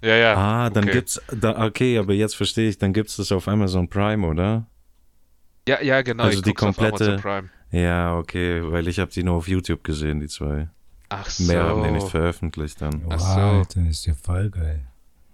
[0.02, 0.34] ja, ja.
[0.34, 0.94] ah, dann okay.
[0.94, 4.66] gibt's, da, okay, aber jetzt verstehe ich, dann gibt's das auf Amazon Prime, oder?
[5.68, 6.24] Ja, ja, genau.
[6.24, 7.20] Also ich die komplette-.
[7.70, 10.68] Ja, okay, weil ich habe die nur auf YouTube gesehen, die zwei.
[11.14, 11.44] Ach so.
[11.44, 13.02] Mehr haben die nicht veröffentlicht dann.
[13.08, 13.40] Ach so.
[13.40, 14.86] Alter, ist ja voll geil.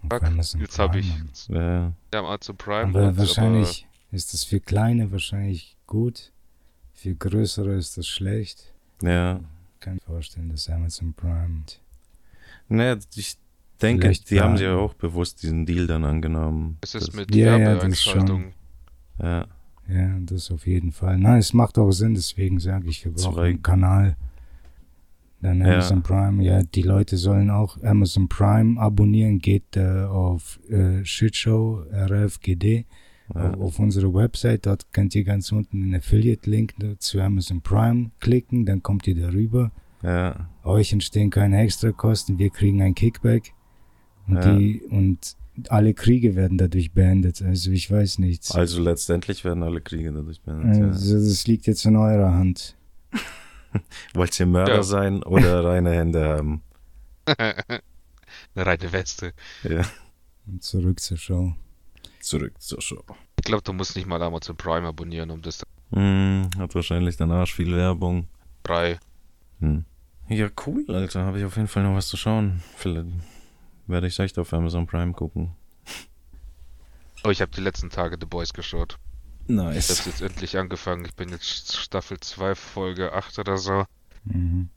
[0.09, 0.23] Fuck,
[0.59, 1.09] jetzt habe ich
[1.47, 1.59] Prime.
[1.59, 2.89] Ja, ja, Amazon Prime.
[2.89, 6.31] Aber und- wahrscheinlich ist das für Kleine wahrscheinlich gut.
[6.93, 8.73] Für Größere ist das schlecht.
[9.01, 9.39] Ja.
[9.79, 11.63] Kann ich vorstellen, dass Amazon Prime.
[12.67, 13.37] Ne, ich
[13.81, 16.77] denke, Vielleicht die haben da- sich ja auch bewusst diesen Deal dann angenommen.
[16.81, 18.53] Es ist mit Ja, ja, das Werbeeinschaltung.
[19.21, 19.45] Ja,
[19.87, 21.17] Ja, das auf jeden Fall.
[21.17, 24.15] Nein, es macht auch Sinn, deswegen sage ich, wir brauchen Zwei- einen Kanal.
[25.41, 25.73] Dann Ja.
[25.75, 31.83] Amazon Prime, ja, die Leute sollen auch Amazon Prime abonnieren, geht äh, auf äh, Shitshow
[31.93, 32.85] RFGD
[33.33, 33.51] ja.
[33.53, 38.65] auf, auf unsere Website, dort könnt ihr ganz unten einen Affiliate-Link zu Amazon Prime klicken,
[38.65, 39.71] dann kommt ihr darüber.
[40.03, 40.49] ja.
[40.65, 43.53] Euch entstehen keine Extrakosten, wir kriegen ein Kickback
[44.27, 44.55] und, Ja.
[44.57, 45.37] die, und
[45.69, 47.41] alle Kriege werden dadurch beendet.
[47.41, 48.51] Also ich weiß nichts.
[48.51, 50.77] Also letztendlich werden alle Kriege dadurch beendet.
[50.77, 50.87] ja.
[50.87, 52.75] Also, das liegt jetzt in eurer Hand.
[54.13, 54.83] Wollt ihr Mörder Ja.
[54.83, 56.61] sein oder reine Hände haben?
[57.25, 57.55] Eine
[58.55, 59.33] reine Weste.
[59.63, 59.81] Ja.
[60.47, 61.53] Und zurück zur Show.
[62.21, 63.03] Zurück zur Show.
[63.39, 67.31] Ich glaube, du musst nicht mal Amazon Prime abonnieren, um das Hm, hat wahrscheinlich dann
[67.31, 68.27] Arsch viel Werbung.
[68.65, 68.99] frei.
[69.59, 69.85] Hm.
[70.27, 71.25] Ja, cool, Alter.
[71.25, 72.61] Habe ich auf jeden Fall noch was zu schauen.
[72.75, 73.07] Vielleicht
[73.87, 75.55] werde ich echt auf Amazon Prime gucken.
[77.23, 78.97] Oh, ich habe die letzten Tage The Boys geschaut.
[79.49, 80.05] Ich habe Nice.
[80.05, 81.05] jetzt endlich angefangen.
[81.05, 83.83] Ich bin jetzt Staffel 2, Folge 8 oder so.
[84.25, 84.69] Mhm.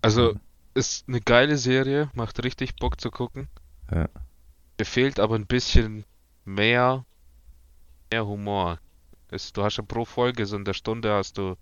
[0.00, 0.34] Also,
[0.72, 3.48] ist eine geile Serie, macht richtig Bock zu gucken.
[3.90, 4.08] Ja.
[4.78, 6.04] Mir fehlt aber ein bisschen
[6.46, 7.04] mehr,
[8.10, 8.78] mehr Humor.
[9.28, 11.56] Es, du hast ja pro Folge, so in der Stunde hast du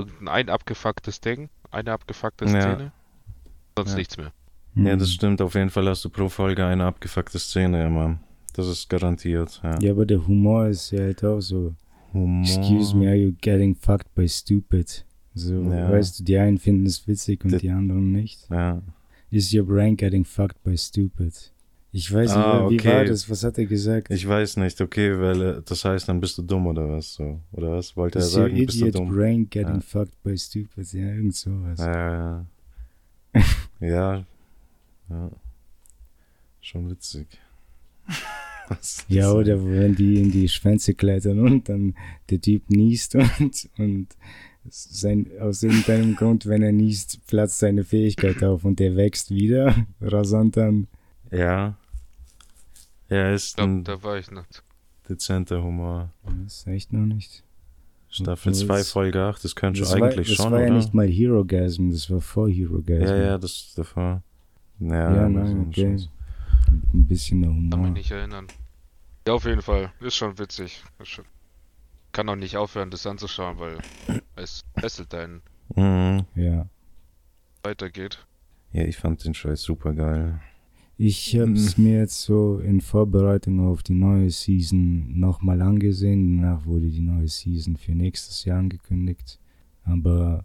[0.00, 2.50] irgendein ein abgefucktes Ding, eine abgefuckte Ja.
[2.60, 2.92] Szene,
[3.76, 3.96] sonst Ja.
[3.96, 4.32] nichts mehr.
[4.74, 4.98] Ja, Mhm.
[4.98, 5.40] das stimmt.
[5.40, 8.18] Auf jeden Fall hast du pro Folge eine abgefuckte Szene immer.
[8.54, 9.60] Das ist garantiert.
[9.62, 9.78] Ja.
[9.80, 11.74] Ja, aber der Humor ist ja halt auch so.
[12.12, 12.42] Humor.
[12.42, 15.04] Excuse me, are you getting fucked by stupid?
[15.34, 15.90] So, Ja.
[15.90, 18.48] weißt du, die einen finden es witzig und Das- die anderen nicht.
[18.50, 18.80] Ja.
[19.30, 21.50] Is your brain getting fucked by stupid?
[21.90, 22.88] Ich weiß nicht, Ah, wie okay.
[22.92, 23.28] war das?
[23.30, 24.10] Was hat er gesagt?
[24.10, 27.14] Ich weiß nicht, okay, weil äh, das heißt, dann bist du dumm oder was?
[27.14, 27.40] So.
[27.52, 28.54] Oder was wollte er Is your sagen?
[28.56, 29.80] Du idiot brain getting Ja.
[29.80, 30.92] fucked by stupid?
[30.92, 31.78] Ja, irgend sowas.
[31.80, 32.46] Ja,
[33.80, 34.26] ja.
[35.10, 35.30] ja.
[36.60, 37.26] Schon witzig.
[39.08, 41.94] Ja, oder wenn die in die Schwänze klettern und dann
[42.30, 44.08] der Typ niest und, und
[44.70, 49.74] sein, aus irgendeinem Grund, wenn er niest, platzt seine Fähigkeit auf und der wächst wieder
[50.00, 50.86] rasant an.
[51.30, 51.76] Ja.
[53.10, 54.46] Ja, ist Ich glaube, ein da war ich noch.
[55.08, 56.10] dezenter Humor.
[56.44, 57.44] Das ist echt noch nicht.
[58.08, 60.66] Staffel Das- 2, Folge 8, das könnte Das schon war, eigentlich das schon, war ja
[60.68, 60.76] oder?
[60.76, 63.02] nicht mal Herogasm, das war vor Herogasm.
[63.02, 64.22] ja, ja, das ist davor.
[64.80, 65.98] Ja, Ja, aber nein, okay.
[66.68, 67.90] Ein bisschen der Kann mich Humor.
[67.90, 68.46] nicht erinnern.
[69.26, 69.90] Ja, auf jeden Fall.
[70.00, 70.82] Ist schon witzig.
[71.00, 71.24] Ist schon...
[72.12, 73.78] Kann auch nicht aufhören, das anzuschauen, weil
[74.36, 75.42] es fesselt einen
[75.74, 76.24] Mhm.
[76.36, 76.68] Ja.
[77.62, 78.24] weitergeht.
[78.72, 80.40] Ja, ich fand den Scheiß super geil.
[80.96, 86.40] Ich habe es mir jetzt so in Vorbereitung auf die neue Season nochmal angesehen.
[86.40, 89.40] Danach wurde die neue Season für nächstes Jahr angekündigt.
[89.84, 90.44] Aber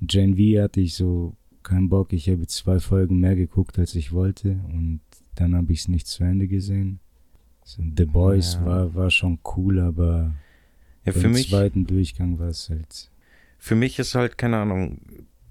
[0.00, 2.12] Gen V hatte ich so keinen Bock.
[2.12, 4.60] Ich habe zwei Folgen mehr geguckt, als ich wollte.
[4.72, 5.00] Und
[5.40, 7.00] dann habe ich es nicht zu Ende gesehen.
[7.64, 8.66] So, The Boys Ja.
[8.66, 10.34] war, war schon cool, aber
[11.04, 13.10] Ja, für beim mich, zweiten Durchgang war es halt.
[13.58, 15.00] für mich ist halt, keine Ahnung,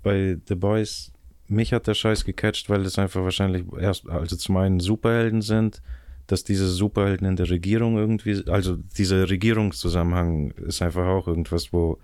[0.04, 1.12] bei The Boys,
[1.48, 5.82] mich hat der Scheiß gecatcht, weil es einfach wahrscheinlich erst, also zum einen Superhelden sind,
[6.28, 12.00] dass diese Superhelden in der Regierung irgendwie, also dieser Regierungszusammenhang ist einfach auch irgendwas, wo,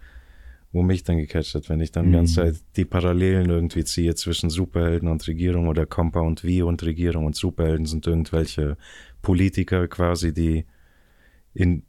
[0.73, 2.45] wo mich dann gecatcht hat, wenn ich dann die ganze Mhm.
[2.45, 7.35] Zeit die Parallelen irgendwie ziehe zwischen Superhelden und Regierung oder Compound V und Regierung und
[7.35, 8.75] Superhelden sind irgendwelche
[9.21, 10.65] Politiker quasi, die
[11.53, 11.83] in,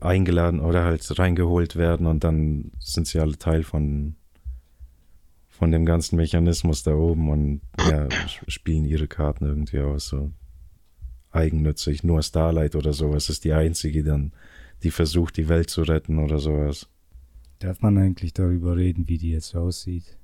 [0.00, 4.16] eingeladen oder halt reingeholt werden und dann sind sie alle Teil von,
[5.48, 10.32] von dem ganzen Mechanismus da oben und ja, sp- spielen ihre Karten irgendwie aus, so
[11.30, 12.02] eigennützig.
[12.02, 14.32] Nur Starlight oder sowas ist die einzige dann,
[14.82, 16.88] die versucht, die Welt zu retten oder sowas.
[17.62, 20.16] Darf man eigentlich darüber reden, wie die jetzt aussieht?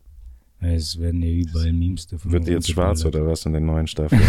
[0.58, 2.32] Es werden ja überall Memes davon.
[2.32, 4.20] Wird die jetzt schwarz oder was in den neuen Staffeln?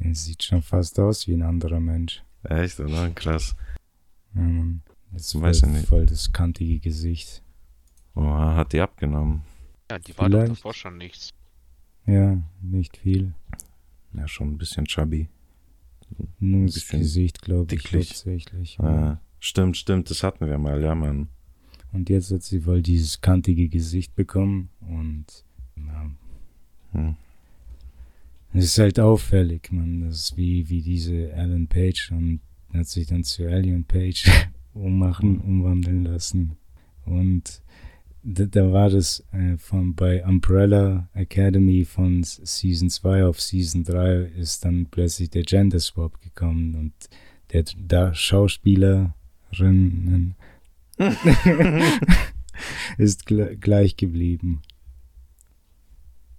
[0.00, 2.24] Es sieht schon fast aus wie ein anderer Mensch.
[2.42, 3.08] Echt, oder?
[3.10, 3.54] Krass.
[4.34, 4.82] Ja, Mann.
[5.12, 5.88] Das Weiß voll, ich nicht.
[5.88, 7.40] voll das kantige Gesicht.
[8.16, 9.42] Oha, hat die abgenommen.
[9.88, 10.50] Ja, die war doch Vielleicht.
[10.50, 11.30] davor schon nichts.
[12.04, 13.32] Ja, nicht viel.
[14.12, 15.28] Ja, schon ein bisschen chubby.
[16.40, 18.08] Nur das Gesicht, glaube ich, dicklich.
[18.08, 18.80] hauptsächlich.
[18.80, 21.28] Ah, stimmt, stimmt, das hatten wir mal, ja, Mann.
[21.92, 25.44] Und jetzt hat sie wohl dieses kantige Gesicht bekommen und
[25.76, 26.10] ja,
[26.92, 27.16] Hm.
[28.54, 30.02] es ist halt auffällig, man.
[30.02, 32.40] Das ist wie, wie diese Alan Page und
[32.72, 34.30] hat sich dann zu Alien Page
[34.74, 36.56] ummachen, umwandeln lassen.
[37.04, 37.62] Und
[38.22, 44.22] da, da war das äh, von bei Umbrella Academy von Season 2 auf Season 3
[44.36, 46.92] ist dann plötzlich der Gender Swap gekommen und
[47.52, 48.14] der da
[49.52, 50.34] Schauspielerinnen
[52.98, 54.62] ist gl gleich geblieben.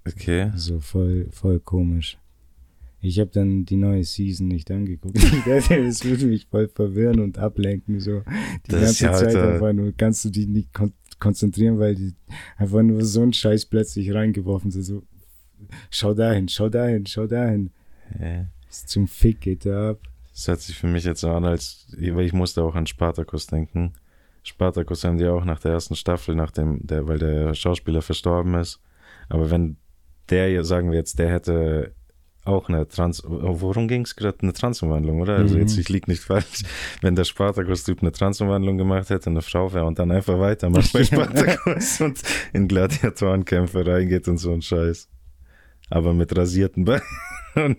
[0.07, 0.51] Okay.
[0.55, 2.17] So voll, voll komisch.
[3.01, 5.17] Ich habe dann die neue Season nicht angeguckt.
[5.45, 5.69] Das
[6.03, 7.99] würde mich voll verwirren und ablenken.
[7.99, 8.23] So
[8.65, 9.53] die Das ganze ja, Zeit Alter.
[9.53, 12.13] einfach nur kannst du dich nicht kon konzentrieren, weil die
[12.57, 14.83] einfach nur so ein Scheiß plötzlich reingeworfen sind.
[14.83, 15.03] So,
[15.89, 17.71] schau dahin, schau dahin, schau dahin.
[18.19, 18.45] Ja.
[18.69, 19.99] Ist zum Fick geht er ab.
[20.37, 23.47] Das hört sich für mich jetzt so an, als weil ich musste auch an Spartacus
[23.47, 23.93] denken.
[24.43, 28.53] Spartacus haben die auch nach der ersten Staffel, nach dem, der, weil der Schauspieler verstorben
[28.53, 28.79] ist.
[29.29, 29.77] Aber wenn
[30.29, 31.95] der, sagen wir jetzt, der hätte
[32.45, 34.37] auch eine Trans, worum ging es gerade?
[34.43, 35.37] Eine Transumwandlung, oder?
[35.37, 35.61] Also Mhm.
[35.61, 36.61] jetzt, ich lieg nicht falsch.
[37.01, 41.03] Wenn der Spartacus-Typ eine Transumwandlung gemacht hätte, eine Frau wäre und dann einfach weitermacht bei
[41.03, 42.21] Spartacus und
[42.53, 45.09] in Gladiatorenkämpfe reingeht und so ein Scheiß.
[45.89, 47.01] Aber mit rasierten Beinen
[47.55, 47.77] und,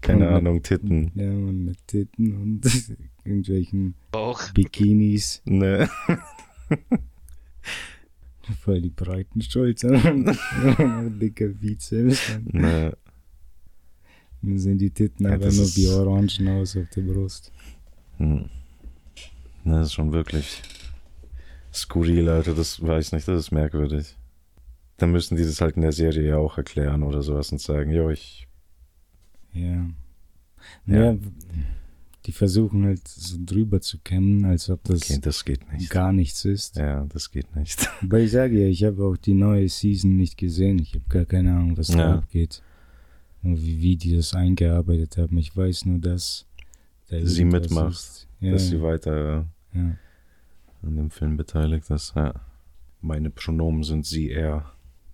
[0.00, 1.10] keine Und mit- Ahnung, Titten.
[1.14, 2.66] Ja, und mit Titten und
[3.24, 4.50] irgendwelchen Auch.
[4.52, 5.42] Bikinis.
[5.44, 5.88] Ne.
[8.62, 10.36] Voll die breiten Schultern.
[11.20, 12.38] Dicke Bizeps.
[12.46, 12.96] Ne.
[14.42, 17.52] Dann sehen die Titten Ja, aber nur wie Orangen aus auf der Brust.
[18.16, 18.48] Hm.
[19.64, 20.62] Ne, Das ist schon wirklich
[21.72, 22.54] skurril, Alter.
[22.54, 24.16] Das weiß nicht, das ist merkwürdig.
[25.00, 27.90] Dann müssen die das halt in der Serie ja auch erklären oder sowas und sagen,
[27.90, 28.46] jo, ich.
[29.54, 29.88] Ja.
[30.86, 31.12] Ja.
[31.12, 31.18] ja.
[32.26, 35.88] Die versuchen halt so drüber zu kämmen, als ob das Okay, das nicht.
[35.90, 36.76] gar nichts ist.
[36.76, 37.88] Ja, das geht nicht.
[38.02, 40.78] Aber ich sage ja, ich habe auch die neue Season nicht gesehen.
[40.78, 42.14] Ich habe gar keine Ahnung, was da Ja.
[42.16, 42.62] abgeht.
[43.42, 45.38] Und wie, wie die das eingearbeitet haben.
[45.38, 46.46] Ich weiß nur, dass
[47.08, 48.28] da Sie mitmacht.
[48.40, 49.96] Ja, Dass sie weiter ja.
[50.82, 52.12] an dem Film beteiligt ist.
[52.14, 52.34] Ja.
[53.00, 54.70] Meine Pronomen sind sie, er.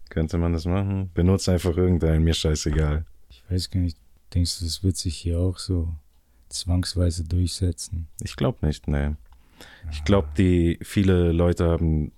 [0.08, 1.10] Könnte man das machen?
[1.14, 3.04] Benutze einfach irgendeinen, mir scheißegal.
[3.28, 3.98] Ich weiß gar nicht,
[4.32, 5.94] denkst du, das wird sich hier auch so
[6.48, 8.08] zwangsweise durchsetzen?
[8.22, 9.16] Ich glaube nicht, ne.
[9.90, 12.12] Ich glaube, die viele Leute haben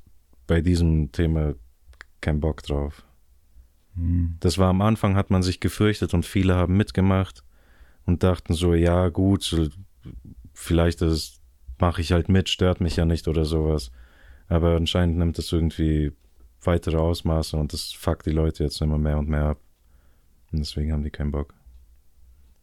[0.47, 1.55] bei diesem Thema
[2.21, 3.05] keinen Bock drauf.
[3.95, 4.37] Hm.
[4.41, 7.45] Das war am Anfang, hat man sich gefürchtet und viele haben mitgemacht
[8.07, 9.71] und dachten so, ja gut,
[10.53, 11.05] vielleicht
[11.79, 13.93] mache ich halt mit, stört mich ja nicht oder sowas.
[14.49, 16.13] Aber anscheinend nimmt es irgendwie
[16.63, 19.59] weitere Ausmaße und das fuckt die Leute jetzt immer mehr und mehr ab.
[20.53, 21.55] Und deswegen haben die keinen Bock.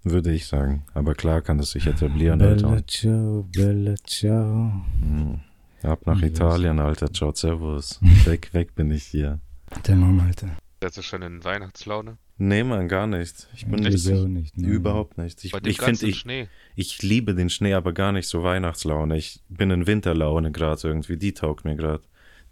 [0.03, 0.85] Würde ich sagen.
[0.93, 2.67] Aber klar kann es sich etablieren, Alter.
[2.69, 4.71] Bella ciao, bella ciao.
[5.01, 5.39] Mhm.
[5.81, 6.29] Ab nach Ich weiß.
[6.31, 7.11] Italien, Alter.
[7.11, 7.99] Ciao, servus.
[8.25, 9.39] Weg, weg bin ich hier.
[9.87, 10.49] Der Mann, Alter.
[10.79, 12.17] Das ist schon in Weihnachtslaune.
[12.37, 13.47] Nee, Mann, gar nicht.
[13.55, 14.57] Ich bin Ich nicht, nicht.
[14.57, 14.67] ne.
[14.67, 15.43] überhaupt nicht.
[15.45, 16.47] Ich, ich finde, ich, Schnee.
[16.75, 19.15] ich liebe den Schnee, aber gar nicht so Weihnachtslaune.
[19.17, 21.17] Ich bin in Winterlaune gerade irgendwie.
[21.17, 22.03] Die taugt mir gerade.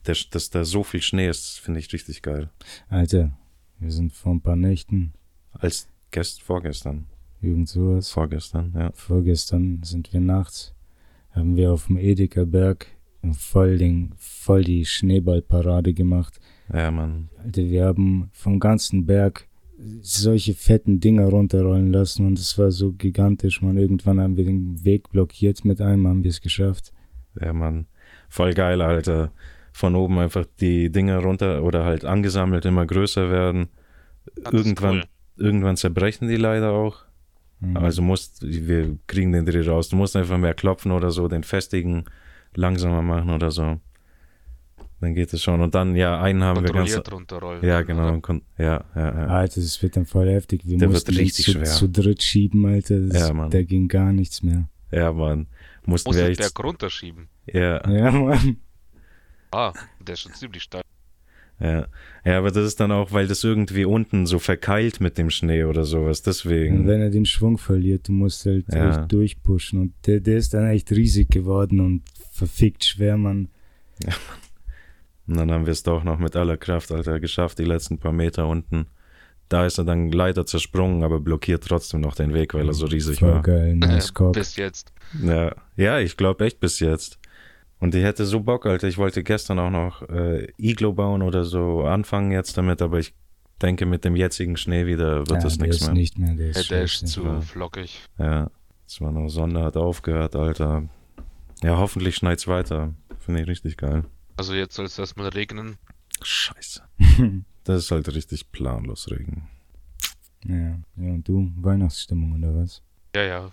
[0.04, 2.50] Dass, dass da so viel Schnee ist, finde ich richtig geil.
[2.90, 3.32] Alter,
[3.80, 5.14] wir sind vor ein paar Nächten,
[5.54, 7.06] Als gest vorgestern.
[7.42, 8.10] irgend sowas.
[8.12, 8.92] Vorgestern, ja.
[8.94, 10.74] Vorgestern sind wir nachts,
[11.32, 12.88] haben wir auf dem Edeka Berg
[13.32, 16.40] voll, den, voll die Schneeballparade gemacht.
[16.74, 17.30] Ja, Mann.
[17.44, 19.48] Alter, wir haben vom ganzen Berg
[20.02, 23.78] solche fetten Dinger runterrollen lassen und es war so gigantisch, man.
[23.78, 26.94] Irgendwann haben wir den Weg blockiert, mit einem haben wir es geschafft.
[27.40, 27.88] Ja, Mann.
[28.30, 29.32] Voll geil, Alter.
[29.76, 33.70] Von oben einfach die Dinger runter oder halt angesammelt immer größer werden.
[34.42, 35.04] Das Irgendwann, cool.
[35.38, 37.00] irgendwann zerbrechen die leider auch.
[37.60, 37.78] Mhm.
[37.78, 39.90] Also musst, wir kriegen den Dreh raus.
[39.90, 42.06] Du musst einfach mehr klopfen oder so, den festigen
[42.56, 43.80] langsamer machen oder so.
[45.02, 45.60] Dann geht es schon.
[45.60, 46.96] Und dann, ja, einen haben wir ganz.
[47.12, 47.64] Runterrollen.
[47.66, 48.20] Ja, genau.
[48.22, 49.28] kon- Ja, ja, ja.
[49.28, 50.62] Alter, das wird dann voll heftig.
[50.66, 51.66] Wir Der wird mussten richtig zu, schwer.
[51.66, 53.00] zu dritt schieben, Alter.
[53.00, 53.50] Das, Ja, Mann.
[53.50, 54.70] Da ging gar nichts mehr.
[54.92, 55.48] Ja, Mann.
[55.86, 56.40] Mussten Muss wir den echt.
[56.40, 57.28] Berg runterschieben.
[57.52, 58.58] Ja, Ja, Mann.
[59.54, 60.82] Ah, der ist schon ziemlich steil.
[61.60, 61.88] ja.
[62.26, 65.66] Ja, aber das ist dann auch, weil das irgendwie unten so verkeilt mit dem Schnee
[65.66, 66.20] oder sowas.
[66.20, 66.88] Und Deswegen.
[66.88, 68.90] wenn er den Schwung verliert, du musst halt Ja.
[69.02, 69.80] echt durchpushen.
[69.82, 73.50] Und der, der ist dann echt riesig geworden und verfickt schwer, Mann.
[75.28, 78.12] Und dann haben wir es doch noch mit aller Kraft, Alter, geschafft, die letzten paar
[78.12, 78.88] Meter unten.
[79.50, 82.86] Da ist er dann leider zersprungen, aber blockiert trotzdem noch den Weg, weil er so
[82.88, 83.42] riesig Voll war.
[83.42, 84.92] geil, nice bis jetzt.
[85.22, 87.20] Ja, ja ich glaube echt bis jetzt.
[87.80, 88.88] Und ich hätte so Bock, Alter.
[88.88, 93.14] Ich wollte gestern auch noch äh, Iglo bauen oder so anfangen jetzt damit, aber ich
[93.62, 95.94] denke, mit dem jetzigen Schnee wieder wird ja, das nichts mehr.
[95.94, 97.42] nicht mehr, der ist, Ja, der ist zu Ja.
[97.42, 98.02] flockig.
[98.18, 98.50] Ja,
[98.88, 100.88] es war noch Sonne, hat aufgehört, Alter.
[101.62, 102.94] Ja, hoffentlich schneit's weiter.
[103.20, 104.04] Finde ich richtig geil.
[104.38, 105.78] Also jetzt soll es erstmal regnen.
[106.22, 106.82] Scheiße.
[107.66, 109.48] Das ist halt richtig planlos Regen.
[110.44, 110.78] ja.
[110.98, 111.50] ja, und du?
[111.56, 112.82] Weihnachtsstimmung oder was?
[113.16, 113.52] Ja, ja.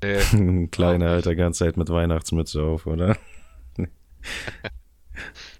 [0.00, 3.16] Äh, Kleiner Alter, ganze Zeit mit Weihnachtsmütze auf, oder?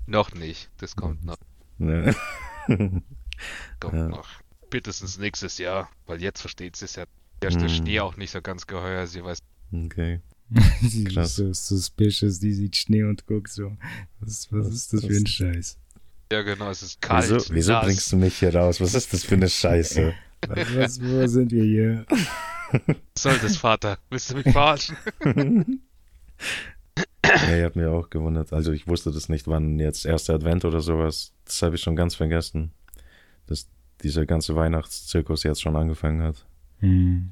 [0.07, 0.71] noch nicht.
[0.79, 1.37] Das kommt noch.
[1.79, 2.15] Ne.
[3.81, 4.09] Kommt Ja.
[4.09, 4.29] noch.
[4.67, 5.91] Spätestens nächstes Jahr.
[6.07, 7.05] Weil jetzt versteht sie es ja.
[7.43, 7.69] Ist der Hm.
[7.69, 9.07] Schnee auch nicht so ganz geheuer.
[9.07, 9.39] Sie weiß,
[9.73, 10.21] Okay.
[10.83, 11.37] ist Krass.
[11.37, 13.77] so suspicious, die sieht Schnee und guckt so.
[14.21, 15.79] Was, was ist das für ein Scheiß?
[16.33, 17.31] Ja, genau, es ist kalt.
[17.31, 18.81] Wieso, wieso bringst du mich hier raus?
[18.81, 20.15] Was ist das für eine Scheiße?
[20.49, 22.05] Was, was, wo sind wir hier?
[22.11, 23.99] Was soll das, Vater?
[24.11, 24.97] Willst du mich verarschen?
[27.25, 28.53] ja, ich habe mir auch gewundert.
[28.53, 31.33] Also ich wusste das nicht, wann jetzt erster Advent oder sowas.
[31.45, 32.73] Das habe ich schon ganz vergessen,
[33.47, 33.69] dass
[34.03, 36.47] dieser ganze Weihnachtszirkus jetzt schon angefangen hat.
[36.81, 37.31] Hm.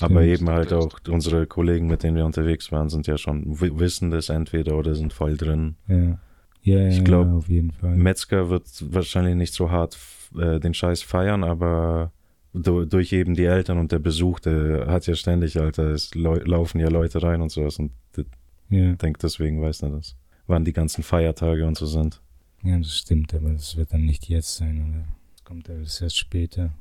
[0.00, 3.78] Aber eben halt auch unsere Kollegen, mit denen wir unterwegs waren, sind ja schon wi-
[3.78, 5.76] wissen das entweder oder sind voll drin.
[5.86, 6.18] Ja.
[6.62, 7.94] Ja, ja, Ich glaub, ja, auf jeden Fall.
[7.96, 9.96] Metzger wird wahrscheinlich nicht so hart
[10.36, 12.10] äh, den Scheiß feiern, aber
[12.56, 16.80] durch eben die Eltern und der Besuch, der hat ja ständig, Alter, es lau laufen
[16.80, 18.24] ja Leute rein und sowas und ich
[18.70, 20.16] Ja, denke, deswegen weiß er das.
[20.46, 22.20] Wann die ganzen Feiertage und so sind.
[22.62, 25.04] ja, das stimmt, aber das wird dann nicht jetzt sein, oder?
[25.34, 26.72] Das kommt alles erst später.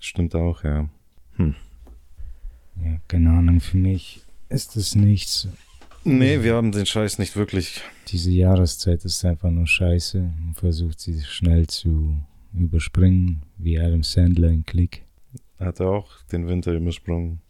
[0.00, 0.88] Stimmt auch, ja.
[1.38, 5.48] Ja, keine Ahnung, für mich ist das nichts.
[6.04, 7.80] Nee, wir haben den Scheiß nicht wirklich.
[8.08, 10.18] Diese Jahreszeit ist einfach nur scheiße.
[10.20, 12.16] Man versucht sie schnell zu
[12.54, 15.04] überspringen, wie Adam Sandler in Klick.
[15.58, 17.40] Hat er auch den Winter übersprungen.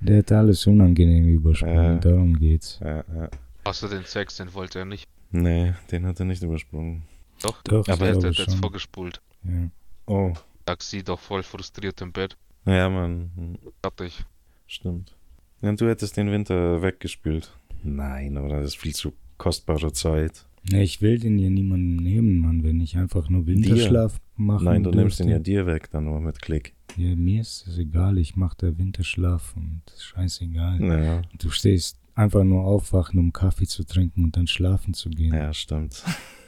[0.00, 1.98] Der hat alles unangenehm übersprungen, Ja.
[1.98, 2.78] darum geht's.
[2.82, 3.28] Ja, ja.
[3.64, 5.08] Außer den Sex, den wollte er nicht.
[5.30, 7.02] Nee, den hat er nicht übersprungen.
[7.42, 9.20] Doch, Doch, aber er hat er jetzt vorgespult.
[9.44, 9.70] Ja.
[10.06, 10.32] Oh.
[10.80, 12.36] Sie doch voll frustriert im Bett.
[12.66, 13.58] Ja, Mann.
[13.82, 14.24] Fertig.
[14.66, 15.16] Stimmt.
[15.62, 17.50] Ja, du hättest den Winter weggespült.
[17.82, 18.60] Nein, oder?
[18.60, 20.44] Das ist viel zu kostbare Zeit.
[20.70, 24.90] Ich will den ja niemandem nehmen, Mann, wenn ich einfach nur Winterschlaf machen Nein, du
[24.90, 26.74] nimmst ihn ja dir weg, dann nur mit Klick.
[26.96, 30.82] Ja, mir ist es egal, ich mache da Winterschlaf und scheißegal.
[30.82, 35.32] Ja, Du stehst einfach nur aufwachen, um Kaffee zu trinken und dann schlafen zu gehen.
[35.32, 36.02] ja stimmt.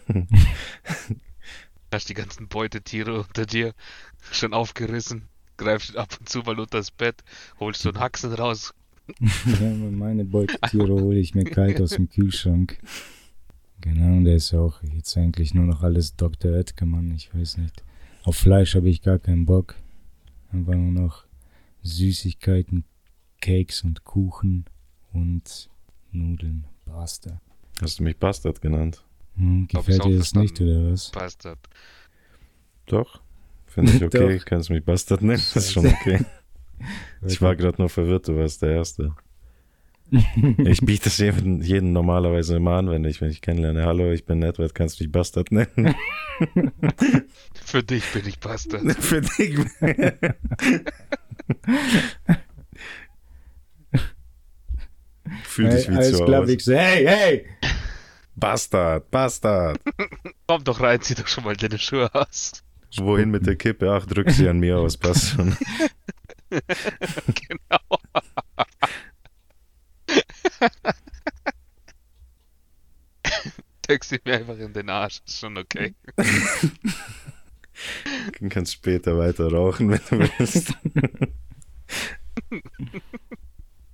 [1.92, 3.72] Hast die ganzen Beutetiere unter dir
[4.32, 5.28] schon aufgerissen.
[5.56, 7.22] Greifst ab und zu mal unter das Bett,
[7.58, 8.74] holst so einen Haxen raus.
[9.90, 12.78] Meine Beutetiere hole ich mir kalt aus dem Kühlschrank.
[13.80, 16.52] Genau, und der ist auch jetzt eigentlich nur noch alles Dr.
[16.52, 17.82] Oetker, Mann, ich weiß nicht.
[18.24, 19.74] Auf Fleisch habe ich gar keinen Bock.
[20.52, 21.24] Einfach nur noch
[21.82, 22.84] Süßigkeiten,
[23.40, 24.66] Cakes und Kuchen
[25.12, 25.70] und
[26.12, 26.66] Nudeln.
[26.84, 27.40] Basta.
[27.80, 29.02] Hast du mich Bastard genannt?
[29.36, 31.10] Hm, gefällt dir das nicht, oder was?
[31.10, 31.58] Bastard.
[32.86, 33.22] Doch.
[33.66, 34.38] Finde ich okay.
[34.38, 34.44] Doch.
[34.44, 35.42] Kannst mich Bastard nennen.
[35.54, 36.24] Das ist schon okay.
[37.26, 39.14] Ich war gerade nur verwirrt, du warst der Erste.
[40.58, 43.84] Ich biete es jedem, jedem normalerweise immer an, wenn ich, wenn ich kennenlerne.
[43.84, 45.94] Hallo, ich bin Edward, kannst du mich Bastard nennen?
[47.64, 48.82] Für dich bin ich Bastard.
[48.98, 49.56] Für dich.
[55.44, 56.76] Fühl dich Hey, wie alles zu klar, Hause.
[56.76, 57.46] Hey, hey!
[58.34, 59.80] Bastard, Bastard.
[60.46, 62.64] Komm doch rein, zieh doch schon mal deine Schuhe aus.
[62.96, 63.92] Wohin mit der Kippe?
[63.92, 65.56] Ach, drück sie an mir aus, passt schon.
[66.50, 67.78] Genau.
[74.10, 75.94] Sie mir einfach in den Arsch, ist schon okay.
[78.38, 80.74] Du kannst später weiter rauchen, wenn du willst.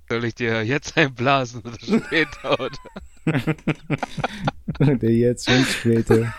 [0.09, 2.77] Soll ich dir jetzt einblasen oder später, oder?
[4.97, 6.33] Der jetzt und später.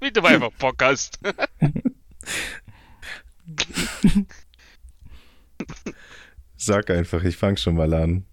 [0.00, 1.18] Wie du einfach Bock hast.
[6.56, 8.26] Sag einfach, ich fang schon mal an.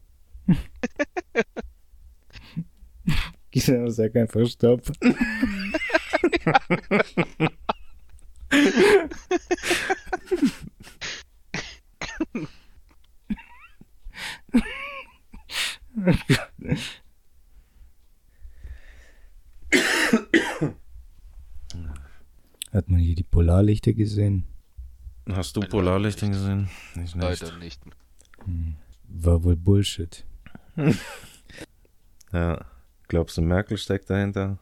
[3.51, 4.91] Genau, sag einfach Stopp.
[22.73, 24.45] Hat man hier die Polarlichter gesehen?
[25.31, 26.69] Hast du Nein, Polarlichter gesehen?
[26.93, 27.15] Ich nicht.
[27.15, 27.81] Leider nicht.
[29.07, 30.25] War wohl Bullshit.
[32.33, 32.65] Ja.
[33.07, 34.57] Glaubst du, Merkel steckt dahinter?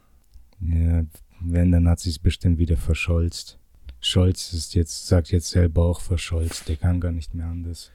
[0.60, 1.06] Ja,
[1.40, 3.58] wenn, dann hat sie es bestimmt wieder verscholzt.
[4.00, 6.68] Scholz ist jetzt, sagt jetzt selber auch verscholzt.
[6.70, 7.92] Der kann gar nicht mehr anders.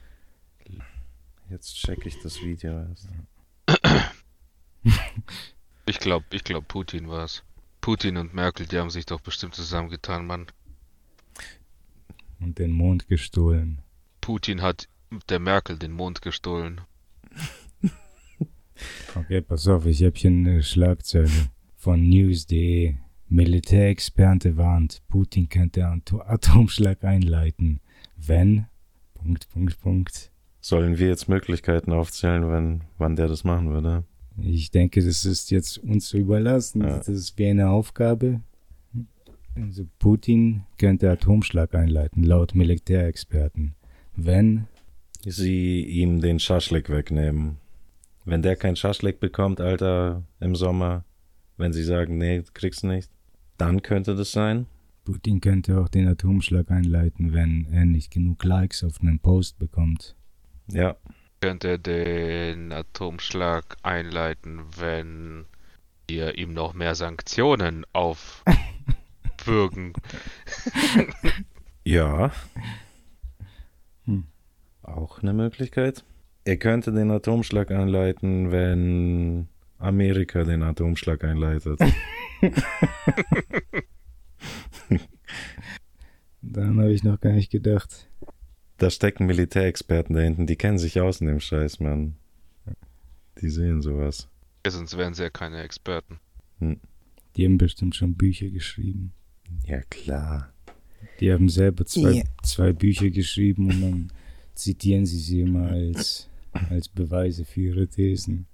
[1.49, 3.07] Jetzt check ich das Video erst.
[5.85, 7.41] Ich glaube, ich glaube, Putin war's.
[7.81, 10.45] Putin und Merkel, die haben sich doch bestimmt zusammengetan, Mann.
[12.39, 13.81] Und den Mond gestohlen.
[14.21, 14.87] Putin hat
[15.29, 16.81] der Merkel den Mond gestohlen.
[19.15, 21.29] Okay, pass auf, ich habe hier eine Schlagzeile
[21.75, 22.95] von news.de.
[23.27, 27.79] Militärexperte warnt, Putin könnte Ato- Atomschlag einleiten,
[28.15, 28.67] wenn...
[29.13, 30.31] Punkt, Punkt, Punkt.
[30.61, 34.05] Sollen wir jetzt Möglichkeiten aufzählen, wenn, wann der das machen würde?
[34.41, 36.81] Ich denke, das ist jetzt uns zu überlassen.
[36.81, 36.97] Ja.
[36.97, 38.39] Das ist wie eine Aufgabe.
[39.55, 43.75] Also Putin könnte Atomschlag einleiten, laut Militärexperten.
[44.15, 44.67] Wenn
[45.21, 47.57] sie ihm den Schaschlik wegnehmen.
[48.25, 51.03] Wenn der kein Schaschlik bekommt, Alter, im Sommer,
[51.57, 53.09] wenn sie sagen, nee, kriegst du nicht,
[53.57, 54.65] dann könnte das sein.
[55.03, 60.15] Putin könnte auch den Atomschlag einleiten, wenn er nicht genug Likes auf einen Post bekommt.
[60.67, 60.95] Ja,
[61.41, 65.45] Könnte den Atomschlag einleiten, wenn
[66.09, 67.85] wir ihm noch mehr Sanktionen
[69.39, 69.93] aufbürgen.
[71.83, 72.31] ja.
[74.05, 74.25] Hm.
[74.83, 76.03] Auch eine Möglichkeit.
[76.45, 81.79] Er könnte den Atomschlag einleiten, wenn Amerika den Atomschlag einleitet.
[86.41, 88.07] Daran habe ich noch gar nicht gedacht.
[88.77, 92.15] Da stecken Militärexperten da hinten, die kennen sich aus in dem Scheiß, Mann.
[93.41, 94.29] Die sehen sowas.
[94.65, 96.21] Ja, sonst wären sie ja keine Experten.
[97.35, 99.13] Die haben bestimmt schon Bücher geschrieben.
[99.69, 100.51] Ja, klar.
[101.19, 102.23] Die haben selber zwei, Ja.
[102.43, 104.11] zwei Bücher geschrieben und dann
[104.55, 106.27] zitieren sie sie immer als,
[106.69, 108.45] als Beweise für ihre Thesen.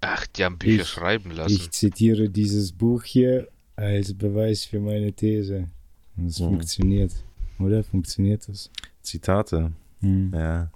[0.00, 1.54] Ach, die haben Bücher Ich- schreiben lassen.
[1.54, 5.68] Ich zitiere dieses Buch hier als Beweis für meine These.
[6.16, 6.44] Und es Mhm.
[6.46, 7.12] funktioniert.
[7.58, 7.84] Oder?
[7.84, 8.70] Funktioniert das?
[9.02, 9.72] Zitate.
[10.00, 10.32] Hm.
[10.34, 10.70] Ja.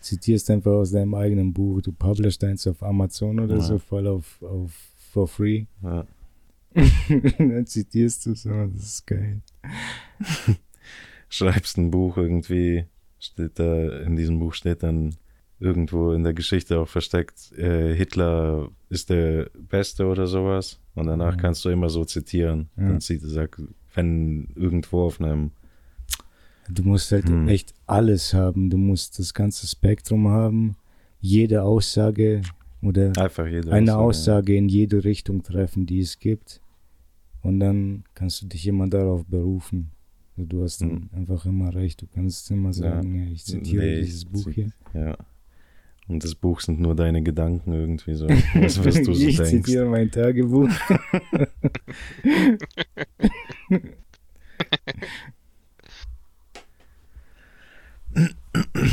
[0.00, 1.80] Zitierst einfach aus deinem eigenen Buch.
[1.82, 3.60] Du publishst eins auf Amazon oder Ja.
[3.62, 4.72] so voll auf, auf
[5.12, 5.66] for free.
[5.82, 6.06] ja.
[7.38, 8.46] Dann zitierst du es.
[8.46, 9.40] Oh, das ist geil.
[11.28, 12.84] Schreibst ein Buch irgendwie,
[13.18, 15.14] steht da, in diesem Buch steht dann
[15.60, 20.78] irgendwo in der Geschichte auch versteckt, äh, Hitler ist der Beste oder sowas.
[20.94, 21.40] Und danach Mhm.
[21.40, 22.68] kannst du immer so zitieren.
[22.76, 22.88] Ja.
[22.88, 23.60] Dann zieht, sag,
[23.94, 25.52] wenn irgendwo auf einem
[26.68, 27.48] Du musst halt Hm.
[27.48, 28.70] echt alles haben.
[28.70, 30.76] Du musst das ganze Spektrum haben.
[31.20, 32.40] Jede Aussage
[32.82, 36.60] oder einfach jeder eine Aussage in jede Richtung treffen, die es gibt.
[37.42, 39.90] Und dann kannst du dich immer darauf berufen.
[40.36, 42.00] Also Du hast dann einfach immer recht.
[42.02, 44.70] Du kannst immer sagen, ja, ich zitiere Nee, ich dieses Buch hier.
[44.94, 45.16] Ja.
[46.08, 48.28] Und das Buch sind nur deine Gedanken irgendwie so.
[48.28, 49.50] Was, was du so ich denkst.
[49.50, 50.68] zitiere mein Tagebuch.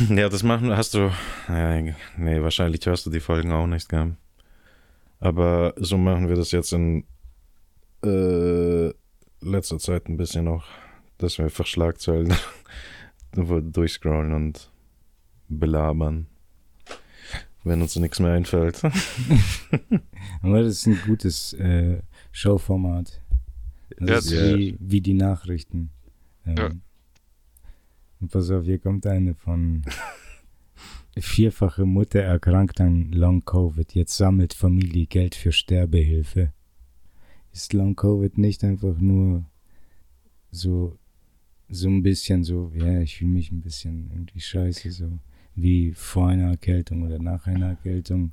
[0.09, 1.11] Ja, das machen hast du.
[1.49, 1.81] Ja,
[2.17, 4.15] nee, wahrscheinlich hörst du die Folgen auch nicht, gell?
[5.19, 7.03] Aber so machen wir das jetzt in
[8.03, 8.93] äh,
[9.41, 10.65] letzter Zeit ein bisschen noch,
[11.17, 12.33] dass wir einfach Schlagzeilen
[13.31, 14.71] durchscrollen und
[15.47, 16.27] belabern.
[17.63, 18.81] Wenn uns nichts mehr einfällt.
[20.41, 23.21] Aber das ist ein gutes äh, Showformat.
[23.97, 25.89] Das Ja, ist wie, wie die Nachrichten.
[26.45, 26.71] Ähm, Ja.
[28.21, 29.83] Und pass auf, hier kommt eine von
[31.17, 33.93] vierfache Mutter erkrankt an Long Covid.
[33.93, 36.53] Jetzt sammelt Familie Geld für Sterbehilfe.
[37.53, 39.43] Ist Long Covid nicht einfach nur
[40.51, 40.97] so,
[41.69, 45.19] so ein bisschen so, ja, ich fühle mich ein bisschen irgendwie scheiße, so
[45.55, 48.31] wie vor einer Erkältung oder nach einer Erkältung.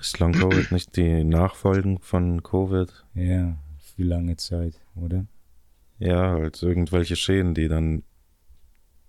[0.00, 3.04] Ist Long Covid nicht die Nachfolgen von Covid?
[3.14, 5.26] Ja, für lange Zeit, oder?
[5.98, 8.02] Ja, halt irgendwelche Schäden, die dann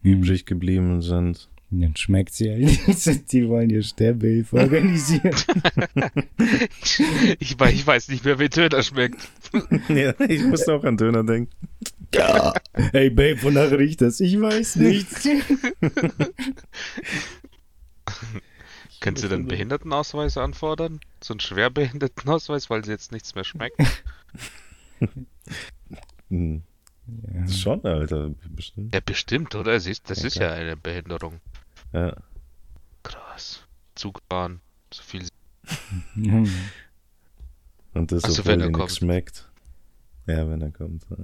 [0.03, 0.21] Hm.
[0.21, 1.49] übrig geblieben sind.
[1.69, 3.31] Dann schmeckt sie halt.
[3.31, 5.35] Die wollen ihr Sterbehilfe organisieren.
[7.39, 9.27] ich, weiß, ich weiß nicht mehr, wie Döner schmeckt.
[9.89, 11.51] ja, ich musste auch an Döner denken.
[12.13, 12.53] Ja.
[12.73, 14.21] Hey Babe, wonach riecht das?
[14.21, 15.07] Ich weiß nicht.
[19.01, 21.01] Kannst du dann Behindertenausweis anfordern?
[21.21, 23.77] So einen Schwerbehindertenausweis, weil sie jetzt nichts mehr schmeckt?
[26.29, 26.63] Hm,
[27.33, 27.47] Ja.
[27.47, 28.93] Schon, Alter, bestimmt.
[28.93, 29.79] Ja, bestimmt, oder?
[29.79, 31.39] Siehst, das Ja, ist ja eine Behinderung.
[31.93, 32.15] Ja.
[33.03, 33.63] Krass.
[33.95, 34.59] Zugfahren,
[34.93, 35.25] so viel.
[37.93, 39.49] Und das, Ach so, obwohl wenn er nichts schmeckt.
[40.27, 41.05] Ja, wenn er kommt.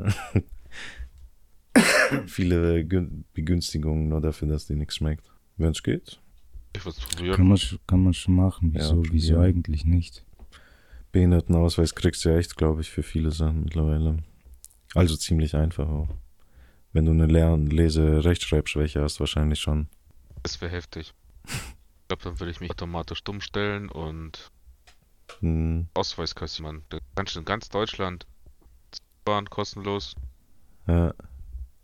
[2.28, 5.30] Viele Gün- Begünstigungen nur dafür, dass dir nichts schmeckt.
[5.58, 6.20] Wenn es geht.
[6.76, 7.48] Ich würde Kann, probieren.
[7.48, 8.72] man, sch- kann man schon machen.
[8.74, 10.24] Wieso, Ja, wieso eigentlich nicht?
[11.12, 14.18] Behindertenausweis kriegst du ja echt, glaube ich, für viele Sachen mittlerweile.
[14.96, 16.10] Also ziemlich einfach auch.
[16.91, 19.88] Wenn du eine Lern-, Lese-, Rechtschreibschwäche hast, wahrscheinlich schon.
[20.44, 21.14] Das wäre heftig.
[21.46, 24.52] Ich glaube, dann würde ich mich automatisch dumm stellen und
[25.39, 26.84] Hm, Ausweis man.
[26.89, 28.28] Da kannst du in ganz Deutschland
[29.26, 30.16] fahren, kostenlos.
[30.88, 31.14] ja,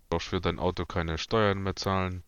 [0.09, 2.23] Brauchst für dein Auto keine Steuern mehr zahlen.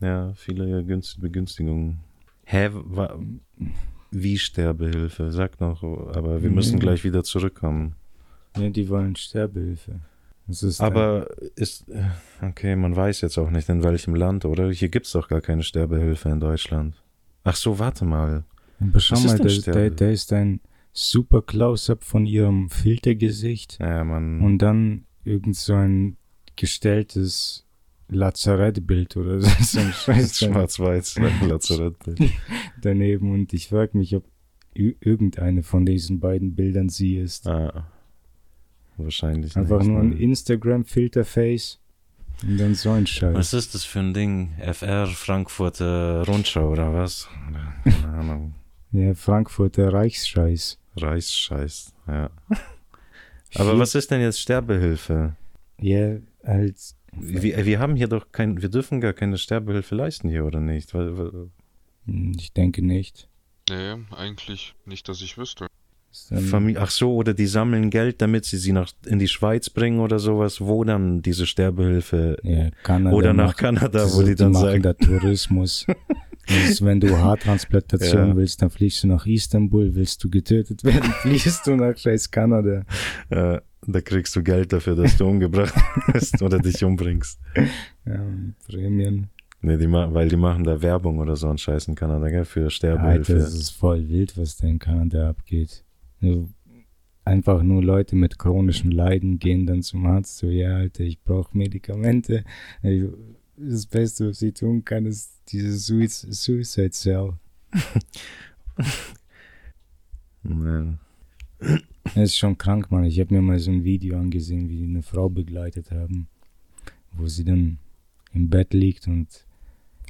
[0.00, 2.00] ja, viele Günst- Begünstigungen.
[2.44, 3.18] Hä, wa-
[4.10, 5.30] wie Sterbehilfe?
[5.32, 6.80] Sag noch, aber wir müssen Nee.
[6.80, 7.94] gleich wieder zurückkommen.
[8.56, 10.00] Ja, die wollen Sterbehilfe.
[10.46, 11.26] Ist Aber
[11.56, 12.04] ist, äh,
[12.42, 14.70] okay, man weiß jetzt auch nicht, in welchem Land, oder?
[14.70, 17.02] Hier gibt's doch gar keine Sterbehilfe in Deutschland.
[17.44, 18.44] Ach so, warte mal.
[18.80, 20.60] Aber schau mal, da, da, da ist ein
[20.92, 24.40] super Close-up von ihrem Filtergesicht Ja, man.
[24.40, 26.16] und dann irgend so ein
[26.56, 27.66] gestelltes
[28.08, 31.18] Lazarettbild oder so, so ein Scheiß Schwarz-Weiß,
[31.48, 32.20] Lazarettbild.
[32.82, 34.24] daneben und ich frage mich, ob
[34.74, 37.46] irgendeine von diesen beiden Bildern sie ist.
[37.46, 37.86] Ah,
[38.96, 39.88] wahrscheinlich Einfach nicht.
[39.88, 40.16] nur ein ne?
[40.20, 41.80] Instagram-Filterface
[42.42, 43.34] und dann so ein Scheiß.
[43.34, 44.52] Was ist das für ein Ding?
[44.60, 47.28] FR Frankfurter Rundschau oder was?
[47.84, 48.54] Keine Ahnung.
[48.92, 50.78] Ja, Frankfurter Reichsscheiß.
[50.98, 52.30] Reichsscheiß, ja.
[53.56, 55.34] Aber was ist denn jetzt Sterbehilfe?
[55.80, 56.76] Ja, halt.
[57.12, 60.92] Wir, wir haben hier doch kein, wir dürfen gar keine Sterbehilfe leisten hier, oder nicht?
[60.92, 61.50] Hm,
[62.38, 63.28] Ich denke nicht.
[63.68, 65.66] Nee, eigentlich nicht, dass ich wüsste.
[66.14, 69.26] Ist dann- Famili- Ach so, oder die sammeln Geld, damit sie sie nach, in die
[69.26, 74.22] Schweiz bringen oder sowas, wo dann diese Sterbehilfe ja, Kanada oder nach macht- Kanada, wo
[74.22, 75.86] die dann machen sagen, da Tourismus.
[76.68, 78.36] Ist, wenn du Haartransplantation Ja.
[78.36, 79.94] willst, dann fliegst du nach Istanbul.
[79.94, 82.82] Willst du getötet werden, fliegst du nach scheiß Kanada.
[83.30, 85.74] äh, da kriegst du Geld dafür, dass du umgebracht
[86.12, 87.40] bist oder dich umbringst.
[88.06, 88.20] Ja,
[88.68, 89.28] Prämien.
[89.62, 92.60] Nee, die weil die machen da Werbung oder so ein Scheiß in Kanada, gell, für
[92.60, 93.34] Alter, Sterbehilfe.
[93.36, 95.83] das ist voll wild, was da in Kanada abgeht.
[96.24, 96.48] Nur-
[97.26, 101.56] Einfach nur Leute mit chronischen Leiden gehen dann zum Arzt, so, ja, Alter, ich brauche
[101.56, 102.44] Medikamente.
[103.56, 107.32] Das Beste, was sie tun kann, ist diese Suicide Cell.
[110.42, 110.94] Nee.
[112.04, 113.04] Das ist schon krank, Mann.
[113.04, 116.28] Ich habe mir mal so ein Video angesehen, wie die eine Frau begleitet haben,
[117.12, 117.78] wo sie dann
[118.34, 119.46] im Bett liegt und,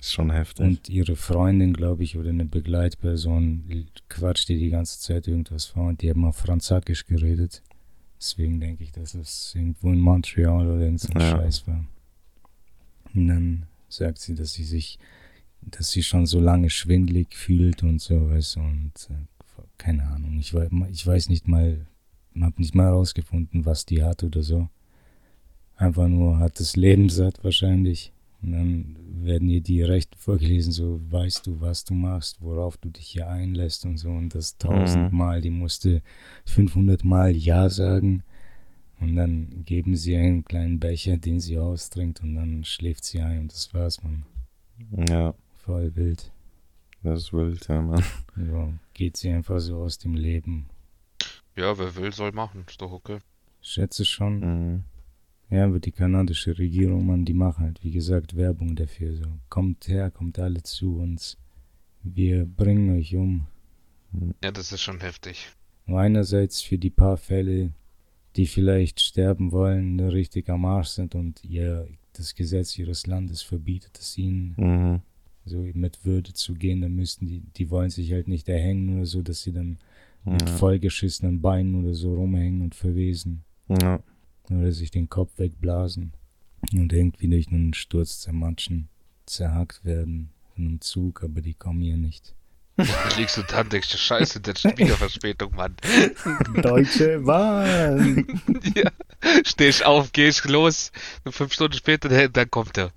[0.05, 0.67] Ist schon heftig.
[0.67, 3.65] und ihre Freundin, glaube ich, oder eine Begleitperson
[4.11, 7.63] quatscht ihr die ganze Zeit irgendwas vor und die haben auf Französisch geredet.
[8.21, 11.31] Deswegen denke ich, dass es irgendwo in Montreal oder irgend so Ja.
[11.31, 11.87] Scheiß war.
[13.15, 14.99] Und dann sagt sie, dass sie sich,
[15.63, 20.39] dass sie schon so lange schwindlig fühlt und sowas und äh, keine Ahnung.
[20.39, 20.53] Ich,
[20.91, 21.87] ich weiß nicht mal,
[22.39, 24.69] habe nicht mal herausgefunden, was die hat oder so.
[25.77, 28.13] Einfach nur hat das Leben satt wahrscheinlich.
[28.45, 32.91] Und dann werden ihr die Rechte vorgelesen, so weißt du, was du machst, worauf du
[32.91, 34.11] dich hier einlässt und so.
[34.11, 36.03] Und das tausendmal, die musste
[36.45, 38.23] 500 Mal Ja sagen.
[39.01, 43.41] Und dann geben sie einen kleinen Becher, den sie austrinkt und dann schläft sie ein
[43.41, 44.25] und das war's, man.
[45.09, 46.31] Ja, Voll wild.
[47.03, 48.03] das ist wild, ja, Mann.
[48.37, 50.67] So, geht sie einfach so aus dem Leben.
[51.57, 52.65] Ja, wer will, soll machen.
[52.69, 53.19] Ist doch okay.
[53.63, 54.41] Schätze schon.
[54.41, 54.85] Mhm.
[55.55, 59.15] Ja, aber die kanadische Regierung, man, die machen halt, wie gesagt, Werbung dafür.
[59.15, 61.37] So, kommt her, kommt alle zu uns.
[62.03, 63.47] Wir bringen euch um.
[64.43, 65.53] Ja, das ist schon heftig.
[65.87, 67.71] Einerseits für die paar Fälle,
[68.37, 73.99] die vielleicht sterben wollen, richtig am Arsch sind und ihr das Gesetz ihres Landes verbietet
[74.01, 75.01] es ihnen, Mhm.
[75.45, 79.07] so mit Würde zu gehen, dann müssten die, die wollen sich halt nicht erhängen oder
[79.07, 79.79] so, dass sie dann
[80.25, 80.57] mit Ja.
[80.57, 83.45] vollgeschissenen Beinen oder so rumhängen und verwesen.
[83.69, 84.01] Ja.
[84.51, 86.13] Oder sich den Kopf wegblasen
[86.73, 88.89] und irgendwie durch einen Sturz zermatschen,
[89.27, 92.35] zerhackt werden von einem Zug, aber die kommen hier nicht.
[92.77, 92.85] Da
[93.17, 95.77] liegst du da und denkst, scheiße, das ist wieder Verspätung, Mann.
[96.61, 98.27] Deutsche Bahn!
[98.75, 98.91] ja.
[99.45, 100.91] Stehst auf, gehst los.
[101.25, 102.91] Und fünf Stunden später, dann- kommt er.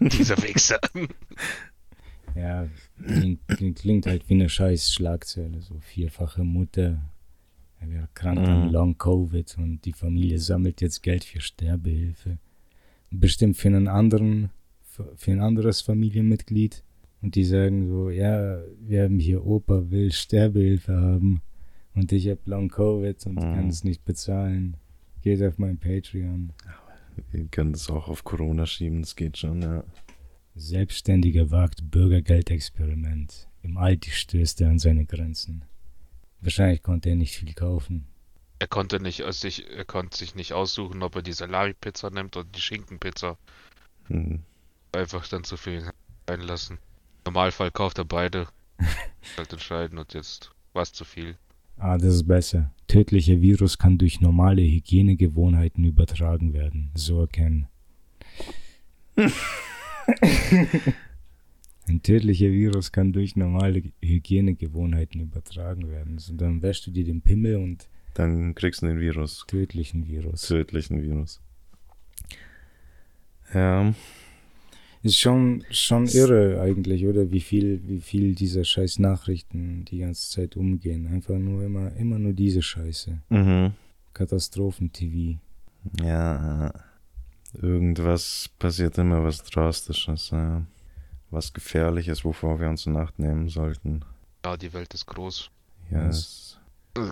[0.00, 0.80] Dieser Wichser.
[2.34, 2.66] Ja,
[3.06, 3.40] klingt,
[3.76, 5.60] klingt halt wie eine scheiß Schlagzeile.
[5.62, 7.00] So vierfache Mutter,
[7.80, 8.72] er wäre krank an Mhm.
[8.72, 12.38] Long Covid und die Familie sammelt jetzt Geld für Sterbehilfe.
[13.10, 14.50] Bestimmt für einen anderen,
[15.16, 16.84] für ein anderes Familienmitglied.
[17.22, 21.42] Und die sagen so, ja, wir haben hier Opa will Sterbehilfe haben
[21.94, 23.40] und ich habe Long Covid und Mhm.
[23.40, 24.76] kann es nicht bezahlen.
[25.22, 26.52] Geht auf mein Patreon.
[27.32, 29.84] Wir können das auch auf Corona schieben, das geht schon, ja.
[30.54, 33.48] Selbstständiger wagt Bürgergeldexperiment.
[33.62, 35.64] Im Aldi stößt er an seine Grenzen.
[36.40, 38.06] Wahrscheinlich konnte er nicht viel kaufen.
[38.58, 42.36] Er konnte nicht aus sich, er konnte sich nicht aussuchen, ob er die Salami-Pizza nimmt
[42.36, 43.38] oder die Schinkenpizza.
[44.08, 44.40] Hm.
[44.92, 45.90] Einfach dann zu viel
[46.26, 46.76] einlassen.
[47.24, 48.48] Im Normalfall kauft er beide.
[49.36, 51.36] halt entscheiden und jetzt war es zu viel.
[51.78, 52.70] Ah, das ist besser.
[52.88, 56.90] Tödlicher Virus kann durch normale Hygienegewohnheiten übertragen werden.
[56.94, 57.68] So erkennen.
[61.90, 66.18] Ein tödlicher Virus kann durch normale Hygienegewohnheiten übertragen werden.
[66.18, 70.42] So, dann wäschst du dir den Pimmel und Dann kriegst du den Virus, tödlichen Virus.
[70.42, 71.40] tödlichen Virus.
[73.52, 73.92] Ja,
[75.02, 77.32] Ist schon, schon irre eigentlich, oder?
[77.32, 81.08] Wie viel, wie viel dieser scheiß Nachrichten die ganze Zeit umgehen.
[81.08, 83.18] Einfach nur immer, immer nur diese Scheiße.
[83.30, 83.72] mhm.
[84.14, 85.38] Katastrophen-TV.
[86.04, 86.72] Ja,
[87.60, 90.64] irgendwas passiert immer was Drastisches, ja.
[91.30, 94.04] Was Gefährliches, wovor wir uns in Acht nehmen sollten.
[94.44, 95.50] Ja, die Welt ist groß.
[95.90, 96.16] Ja, Was?
[96.96, 97.06] es-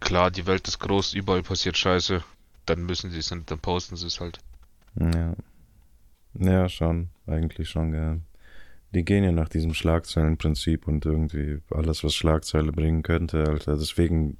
[0.00, 2.22] Klar, die Welt ist groß, überall passiert Scheiße.
[2.66, 4.38] Dann müssen sie es und dann posten sie es halt.
[5.00, 5.34] ja.
[6.36, 7.10] Ja, schon.
[7.28, 8.20] Eigentlich schon, gell.
[8.92, 13.76] Die gehen ja nach diesem Schlagzeilenprinzip und irgendwie alles, was Schlagzeile bringen könnte, Alter.
[13.76, 14.36] Deswegen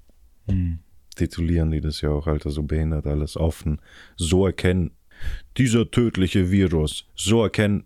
[0.49, 0.81] Hm.
[1.15, 3.81] titulieren die das ja auch, Alter, so behindert alles offen.
[4.17, 4.91] So erkennen
[5.57, 7.85] dieser tödliche Virus, so erkennen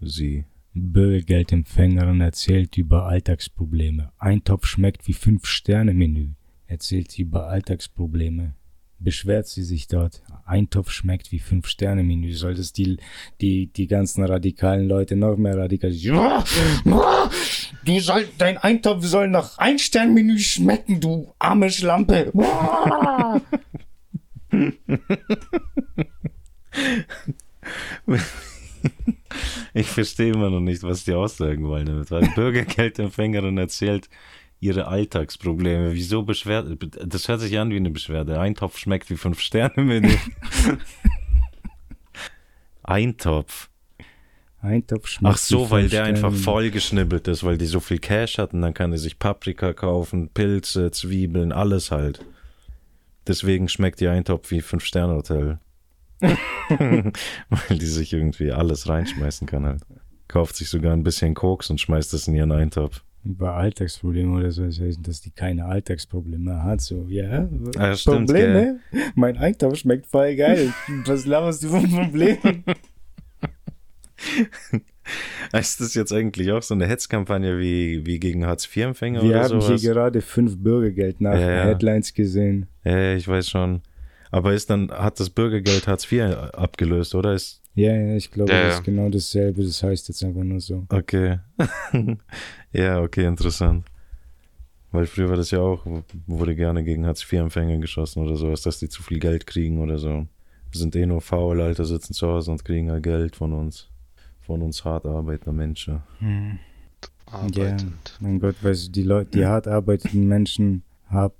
[0.00, 0.44] sie.
[0.76, 4.12] Bürgergeldempfängerin erzählt über Alltagsprobleme.
[4.18, 6.34] Eintopf schmeckt wie Fünf-Sterne-Menü.
[6.66, 8.54] Erzählt über Alltagsprobleme.
[8.98, 10.22] Beschwert sie sich dort.
[10.44, 12.34] Eintopf schmeckt wie Fünf-Sterne-Menü.
[12.34, 12.98] Soll das die,
[13.40, 16.44] die, die ganzen radikalen Leute noch mehr radikalisieren?
[17.84, 22.32] Du soll, dein Eintopf soll nach Ein-Stern-Menü schmecken, du arme Schlampe.
[29.76, 34.08] Ich verstehe immer noch nicht, was die aussagen wollen damit, weil Bürgergeldempfängerin erzählt
[34.58, 35.92] ihre Alltagsprobleme.
[35.92, 36.66] Wieso beschwert?
[37.04, 38.40] Das hört sich an wie eine Beschwerde.
[38.40, 40.16] Eintopf schmeckt wie fünf Sterne Menü.
[42.84, 43.68] Eintopf.
[44.62, 48.54] Eintopf schmeckt Ach so, weil der einfach vollgeschnibbelt ist, weil die so viel Cash hat
[48.54, 52.24] und dann kann er sich Paprika kaufen, Pilze, Zwiebeln, alles halt.
[53.26, 55.58] Deswegen schmeckt die Eintopf wie Fünf-Sterne-Hotel.
[56.20, 59.82] weil die sich irgendwie alles reinschmeißen kann halt.
[60.28, 63.02] Kauft sich sogar ein bisschen Koks und schmeißt es in ihren Eintopf.
[63.24, 66.80] Über Alltagsprobleme oder so, das heißt, dass die keine Alltagsprobleme hat.
[66.80, 68.78] So, ja, Ah, stimmt, Probleme?
[69.16, 70.72] Mein Eintopf schmeckt voll geil.
[71.06, 72.64] Was laberst du von Problemen?
[75.52, 79.60] Ist das jetzt eigentlich auch so eine Hetzkampagne wie, wie gegen Hartz-IV-Empfänger Wir oder haben
[79.60, 79.80] sowas?
[79.80, 81.64] hier gerade fünf Bürgergeld nach Ja, ja.
[81.66, 82.66] Headlines gesehen.
[82.84, 83.82] Ja, ich weiß schon.
[84.36, 87.32] Aber ist dann, hat das Bürgergeld Hartz IV abgelöst, oder?
[87.32, 88.78] Ist, Ja, ja, ich glaube, Ja, das ja.
[88.80, 89.64] ist genau dasselbe.
[89.64, 90.84] Das heißt jetzt einfach nur so.
[90.90, 91.38] okay.
[92.72, 93.86] ja, okay, interessant.
[94.92, 95.86] Weil früher war das ja auch,
[96.26, 99.96] wurde gerne gegen Hartz IV-Empfänger geschossen oder sowas, dass die zu viel Geld kriegen oder
[99.96, 100.26] so.
[100.70, 103.88] Wir sind eh nur faul, Alter, sitzen zu Hause und kriegen halt Geld von uns.
[104.42, 106.02] Von uns hart arbeitender Menschen.
[107.24, 108.18] Arbeitend.
[108.20, 111.34] Mein Gott, weißt du, die Leute, die hart arbeitenden Menschen, hart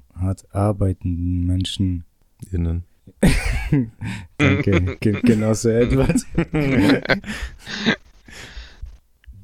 [0.51, 2.07] arbeitenden Menschen,
[2.51, 2.84] Innen.
[4.37, 6.20] danke, ge- genauso Edward,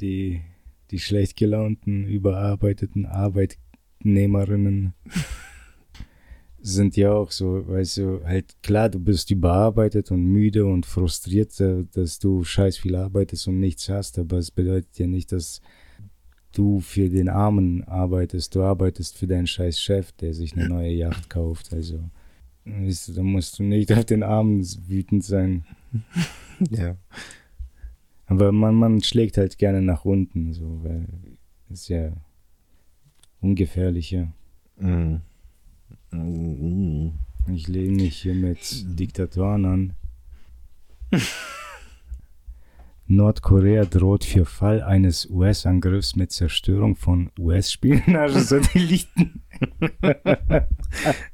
[0.00, 0.40] die,
[0.90, 4.94] die schlecht gelaunten, überarbeiteten Arbeitnehmerinnen
[6.64, 11.58] sind ja auch so, weißt du, halt klar, du bist überarbeitet und müde und frustriert,
[11.60, 15.60] äh, dass du scheiß viel arbeitest und nichts hast, aber es bedeutet ja nicht, dass
[16.52, 20.92] du für den Armen arbeitest, du arbeitest für deinen scheiß Chef, der sich eine neue
[20.92, 21.98] Yacht kauft, also
[22.64, 25.64] da musst du nicht auf den Armen wütend sein.
[26.70, 26.96] Ja.
[28.26, 31.08] Aber man, man schlägt halt gerne nach unten, so, weil
[31.70, 32.12] ist ja
[33.40, 34.32] ungefährlicher.
[34.76, 35.16] Mm.
[36.12, 37.10] Mm.
[37.48, 39.94] Ich lege mich hier mit Diktatoren an.
[43.06, 49.42] Nordkorea droht für Fall eines US-Angriffs mit Zerstörung von US-Spionagesatelliten.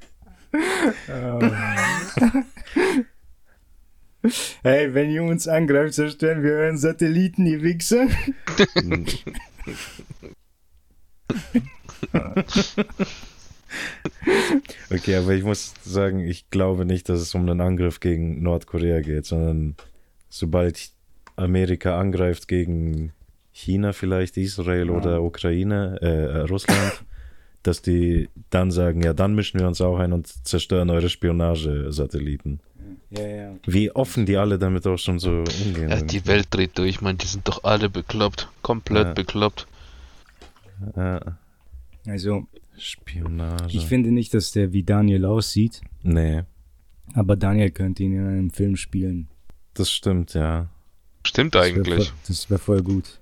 [4.62, 8.08] hey, wenn ihr uns angreift, zerstören wir euren Satelliten, ihr Wichser.
[14.90, 19.00] Okay, aber ich muss sagen, ich glaube nicht, dass es um einen Angriff gegen Nordkorea
[19.00, 19.76] geht, sondern
[20.28, 20.90] sobald
[21.36, 23.12] Amerika angreift gegen
[23.52, 27.04] China vielleicht, Israel oder Ukraine, äh, Russland,
[27.62, 32.60] dass die dann sagen, ja, dann mischen wir uns auch ein und zerstören eure Spionagesatelliten.
[33.10, 33.54] Ja, ja.
[33.66, 35.88] Wie offen die alle damit auch schon so umgehen.
[35.90, 38.48] Ja, die Welt dreht durch, man, die sind doch alle bekloppt.
[38.62, 39.12] Komplett Ja.
[39.14, 39.66] bekloppt.
[40.96, 41.20] Ja,
[42.06, 42.46] Also,
[42.76, 43.76] Spionage.
[43.76, 46.42] ich finde nicht, dass der wie Daniel aussieht, nee,
[47.14, 49.28] aber Daniel könnte ihn in einem Film spielen.
[49.74, 50.68] das stimmt, ja.
[51.26, 52.08] Stimmt Das wär eigentlich.
[52.10, 53.20] voll- Das wäre voll gut.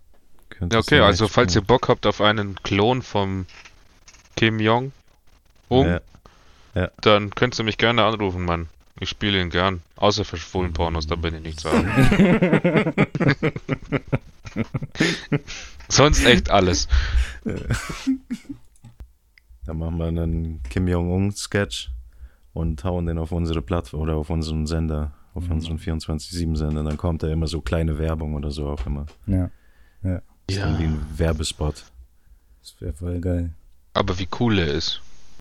[0.51, 1.61] Könnte Ja, okay, also falls ihr.
[1.63, 3.47] Bock habt auf einen Klon vom
[4.37, 4.93] Kim Jong
[5.69, 5.99] Un,
[6.75, 6.91] Ja.
[7.01, 8.69] dann könnt ihr mich gerne anrufen, Mann.
[9.01, 9.83] Ich spiele ihn gern.
[9.97, 11.89] Außer für schwulen Pornos, da bin ich nicht sagen.
[15.89, 16.89] Sonst echt alles.
[19.65, 21.91] Dann machen wir einen Kim Jong-un-Sketch
[22.55, 25.53] und hauen den auf unsere Plattform oder auf unseren Sender, auf Mhm.
[25.53, 26.83] unseren 24-7-Sender.
[26.85, 29.07] Dann kommt da immer so kleine Werbung oder so auch immer.
[29.27, 29.51] Ja,
[30.47, 31.85] Ist dann wie ein Werbespot.
[32.63, 33.51] das wäre voll geil.
[33.97, 35.01] Aber wie cool er ist.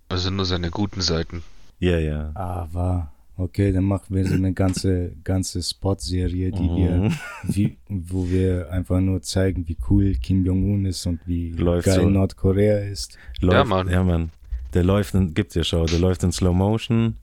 [0.10, 1.43] Also nur seine guten Seiten.
[1.80, 2.32] Ja, ja.
[2.36, 3.12] Ah, war.
[3.38, 7.14] Okay, dann machen wir so eine ganze, ganze Spot-Serie, die wir, Mhm.
[7.43, 11.95] wie, wo wir einfach nur zeigen, wie cool Kim Jong-un ist und wie Läuft geil
[12.01, 12.10] so.
[12.10, 13.18] Nordkorea ist.
[13.41, 13.89] Läuft, Mann.
[13.89, 14.30] Ja, Mann.
[14.74, 17.18] Der läuft in, gibt dir Schau, der läuft in Slow Motion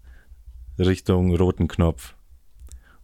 [0.78, 2.14] Richtung roten Knopf.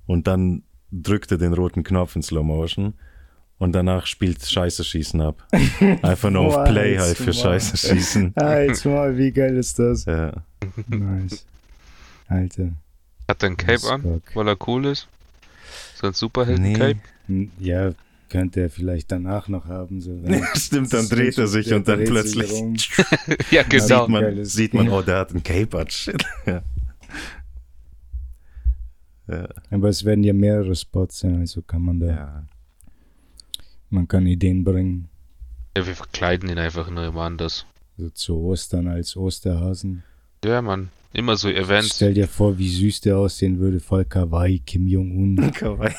[0.07, 2.93] Und dann drückt er den roten Knopf in Slow Motion
[3.59, 5.47] und danach spielt Scheiße schießen ab.
[6.03, 7.33] Einfach nur auf Play halt für mal.
[7.33, 8.33] Scheiße schießen.
[8.37, 10.05] Alter, mal, wie geil ist das?
[10.05, 10.33] Ja.
[10.87, 11.45] Nice.
[12.29, 12.71] Alter.
[13.29, 15.09] Hat er ein Cape an, weil er cool ist?
[15.97, 17.01] So ein Superhelden-Cape?
[17.27, 17.93] Hm, Ja,
[18.29, 20.01] könnte er vielleicht danach noch haben.
[20.01, 20.19] So,
[20.55, 22.51] Stimmt, dann dreht er sich und dann plötzlich
[23.51, 23.85] ja, genau.
[23.85, 25.85] sieht man, sieht man, oh, der hat ein Cape.
[25.89, 26.25] Shit.
[26.47, 26.63] Ja.
[29.29, 32.45] Ja, Aber es werden ja mehrere Spots sein, also kann man da, ja.
[33.91, 35.09] Man kann Ideen bringen.
[35.77, 37.67] Ja, wir verkleiden ihn einfach nur immer anders.
[37.97, 40.03] So zu Ostern als Osterhasen.
[40.45, 40.91] Ja, Mann.
[41.13, 41.97] Immer so Events.
[41.97, 45.53] Stell dir vor, wie süß der aussehen würde, voll Kawaii Kim Jong-un.
[45.55, 45.95] Kawaii.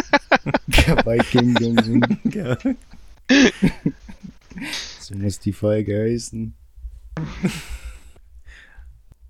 [0.70, 2.02] Kawaii Kim Jong-un.
[5.00, 6.52] So muss die Folge heißen.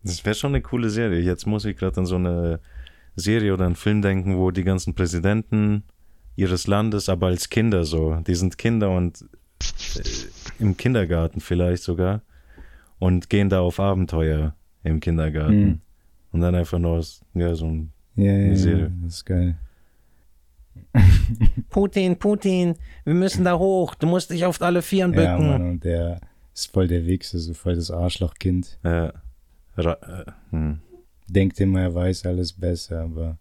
[0.03, 1.21] Das wäre schon eine coole Serie.
[1.21, 2.61] Jetzt muss ich gerade an so eine
[3.15, 5.85] Serie oder einen Film denken, wo die ganzen Präsidenten
[6.39, 9.23] ihres Landes, aber als Kinder so, die sind Kinder und
[9.97, 10.03] äh,
[10.63, 12.23] im Kindergarten vielleicht sogar
[12.99, 15.61] und gehen da auf Abenteuer im Kindergarten.
[15.65, 15.81] Mhm.
[16.33, 18.93] Und dann einfach nur aus- ja, so ein Ja, ja, ja, Serie.
[19.03, 19.57] das ist geil.
[21.71, 22.75] Putin, Putin,
[23.05, 23.95] wir müssen da hoch.
[23.95, 25.25] Du musst dich auf alle Vieren bücken.
[25.25, 26.21] Ja, Mann, und der
[26.55, 28.79] ist voll der Wichser, so voll das Arschlochkind.
[28.85, 29.11] äh,
[29.77, 29.93] Ra
[30.27, 30.81] äh, hm.
[31.29, 33.37] Denkt immer, er weiß alles besser, aber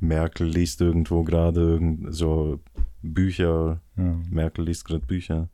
[0.00, 2.60] Merkel liest irgendwo gerade irgend so
[3.02, 3.80] Bücher.
[3.96, 4.18] ja.
[4.30, 5.48] Merkel liest gerade Bücher.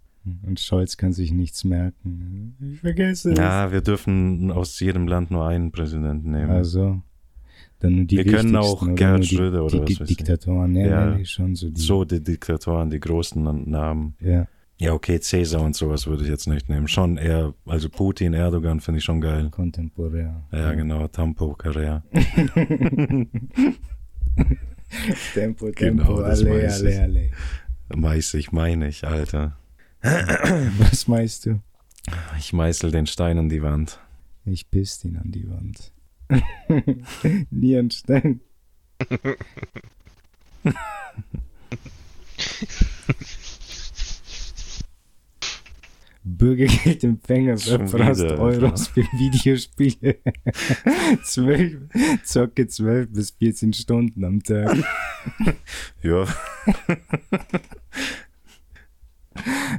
[0.47, 2.55] Und Scholz kann sich nichts merken.
[2.73, 3.39] Ich vergesse es.
[3.39, 6.51] Ja, wir dürfen aus jedem Land nur einen Präsidenten nehmen.
[6.51, 7.03] Also,
[7.81, 10.17] dann nur die Wir können auch Gerhard Schröder oder die, was die weiß ich.
[10.19, 10.77] Diktatoren.
[10.77, 11.07] Ja.
[11.11, 11.81] nee, nee, schon so die.
[11.81, 14.15] so die Diktatoren, die großen Namen.
[14.21, 14.47] Ja.
[14.79, 16.89] Ja, okay, Cäsar und sowas würde ich jetzt nicht nehmen.
[16.89, 19.49] Schon eher, also Putin, Erdogan finde ich schon geil.
[19.51, 20.43] Kontemporär.
[20.51, 22.03] Ja, genau, Tampo, Carrera.
[25.35, 26.99] Tempo, Tempo, Genau, das alle, alle, ich.
[27.01, 27.31] alle.
[27.95, 29.57] Meiß ich, meine ich, Alter.
[30.03, 31.61] Was meinst du?
[32.39, 33.99] Ich meißel den Stein an die Wand.
[34.45, 35.93] Ich piss ihn an die Wand.
[37.51, 38.41] Nierenstein.
[46.25, 50.19] Bürgergeldempfänger verprasst Euros für Videospiele.
[51.25, 51.79] 12,
[52.25, 54.77] zocke 12 bis 14 Stunden am Tag.
[56.03, 56.27] Ja.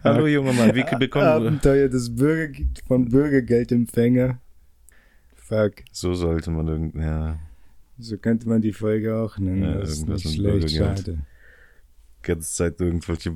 [0.03, 1.33] Hallo, junger Mann, wie bekommen wir...
[1.33, 4.39] Abenteuer des Bürger von Bürgergeldempfänger.
[5.35, 5.83] Fuck.
[5.91, 6.95] So sollte man irgend...
[6.95, 7.39] Ja,
[7.99, 9.63] So könnte man die Folge auch nennen.
[9.63, 10.99] Ja, das ist nicht schlecht, Bürgergeld.
[10.99, 11.19] schade.
[12.21, 13.31] ganze Zeit irgendwelche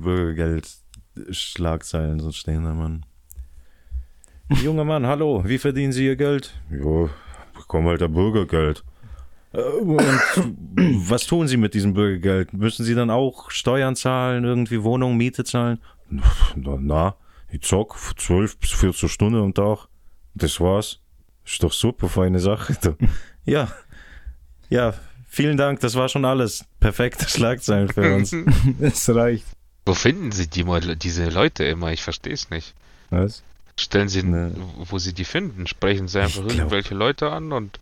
[1.18, 3.04] Bürgergeld-Schlagzeilen so stehen da, Mann.
[4.62, 6.54] Junger Mann, hallo, wie verdienen Sie Ihr Geld?
[6.70, 7.08] Ja,
[7.54, 8.82] bekomme halt ein Bürgergeld.
[9.52, 10.00] Äh, Und
[11.10, 12.52] was tun Sie mit diesem Bürgergeld?
[12.54, 15.80] Müssen Sie dann auch Steuern zahlen, irgendwie Wohnung, Miete zahlen?
[16.54, 17.14] Na, na
[17.50, 19.88] ich zock 12 bis 14 Stunden am Tag.
[20.34, 21.00] Das war's.
[21.44, 22.76] Ist doch super, feine Sache.
[22.80, 22.96] du.
[23.44, 23.68] Ja,
[24.68, 24.92] ja,
[25.26, 26.66] vielen Dank, das war schon alles.
[26.80, 28.36] Perfekte Schlagzeilen für uns.
[28.78, 29.46] Das reicht.
[29.88, 31.90] Wo finden sie die, mal- diese Leute immer?
[31.92, 32.74] Ich verstehe es nicht.
[33.08, 33.42] Was?
[33.80, 34.52] Stellen sie, Ne.
[34.90, 35.66] wo sie die finden?
[35.66, 37.80] Sprechen sie einfach irgendwelche Leute an und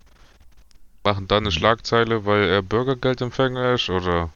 [1.03, 3.91] machen dann eine Schlagzeile, weil er Bürgergeldempfänger ist?
[3.91, 4.31] Oder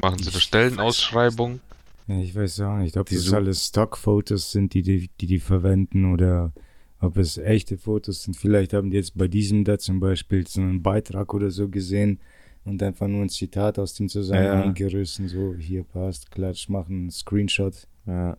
[0.00, 1.58] machen sie eine Stellenausschreibung?
[2.06, 5.40] Ja, ich weiß auch nicht, ob Die das alles Stockfotos sind, die die, die die
[5.40, 6.52] verwenden oder
[7.00, 8.36] ob es echte Fotos sind.
[8.36, 12.20] Vielleicht haben die jetzt bei diesem da zum Beispiel so einen Beitrag oder so gesehen
[12.68, 15.28] und einfach nur ein Zitat aus dem Zusammenhang gerissen.
[15.28, 17.88] So, hier passt, klatsch, machen einen Screenshot.
[18.06, 18.36] Ja,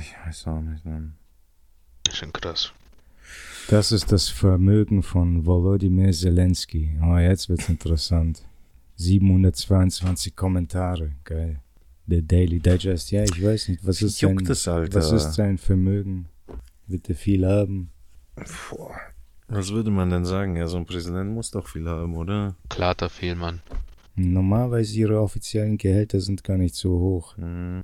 [0.00, 1.14] ich weiß auch nicht, Mann.
[2.12, 2.72] Schon krass.
[3.68, 6.96] Das ist das Vermögen von Volodymyr Zelensky.
[7.02, 8.42] Oh, jetzt wird's interessant.
[8.96, 11.60] 722 Kommentare, geil.
[12.06, 14.94] Der Daily Digest, ja, ich weiß nicht, was ist sein, es, Alter.
[14.94, 16.28] was ist sein Vermögen?
[16.86, 17.90] Wird er viel haben?
[18.70, 18.94] Boah.
[19.48, 20.56] Was würde man denn sagen?
[20.56, 22.56] Ja, so ein Präsident muss doch viel haben, oder?
[22.68, 23.60] Klarer Fehlmann.
[24.16, 27.36] Normalerweise ihre offiziellen Gehälter sind gar nicht so hoch.
[27.36, 27.82] Hm.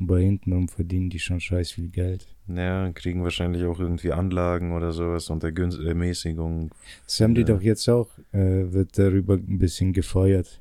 [0.00, 2.26] Aber hintenrum verdienen die schon scheiß viel Geld.
[2.48, 6.70] Ja, kriegen wahrscheinlich auch irgendwie Anlagen oder sowas unter Günst Ermäßigung.
[7.06, 7.48] Das haben die Ja.
[7.48, 10.60] doch jetzt auch, äh, wird darüber ein bisschen gefeuert,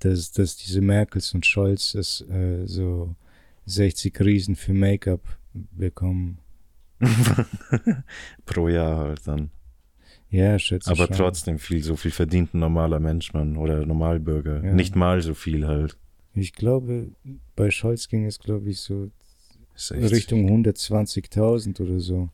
[0.00, 3.14] dass, dass diese Merkels und Scholz es, äh, so
[3.66, 5.22] 60 Riesen für Make-up
[5.72, 6.38] bekommen.
[8.44, 9.50] Pro Jahr halt dann.
[10.34, 11.16] Ja, schätze Aber schon.
[11.16, 13.56] trotzdem viel, so viel verdient ein normaler Mensch, Mann.
[13.56, 14.64] Oder Normalbürger.
[14.64, 14.72] Ja.
[14.74, 15.96] Nicht mal so viel halt.
[16.34, 17.12] Ich glaube,
[17.54, 19.10] bei Scholz ging es, glaube ich, so
[19.76, 22.30] Ist echt- Richtung 120.000 oder so.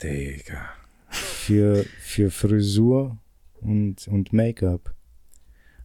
[0.00, 0.60] Digga.
[1.08, 3.18] Für, für Frisur
[3.60, 4.94] und, und Make-up.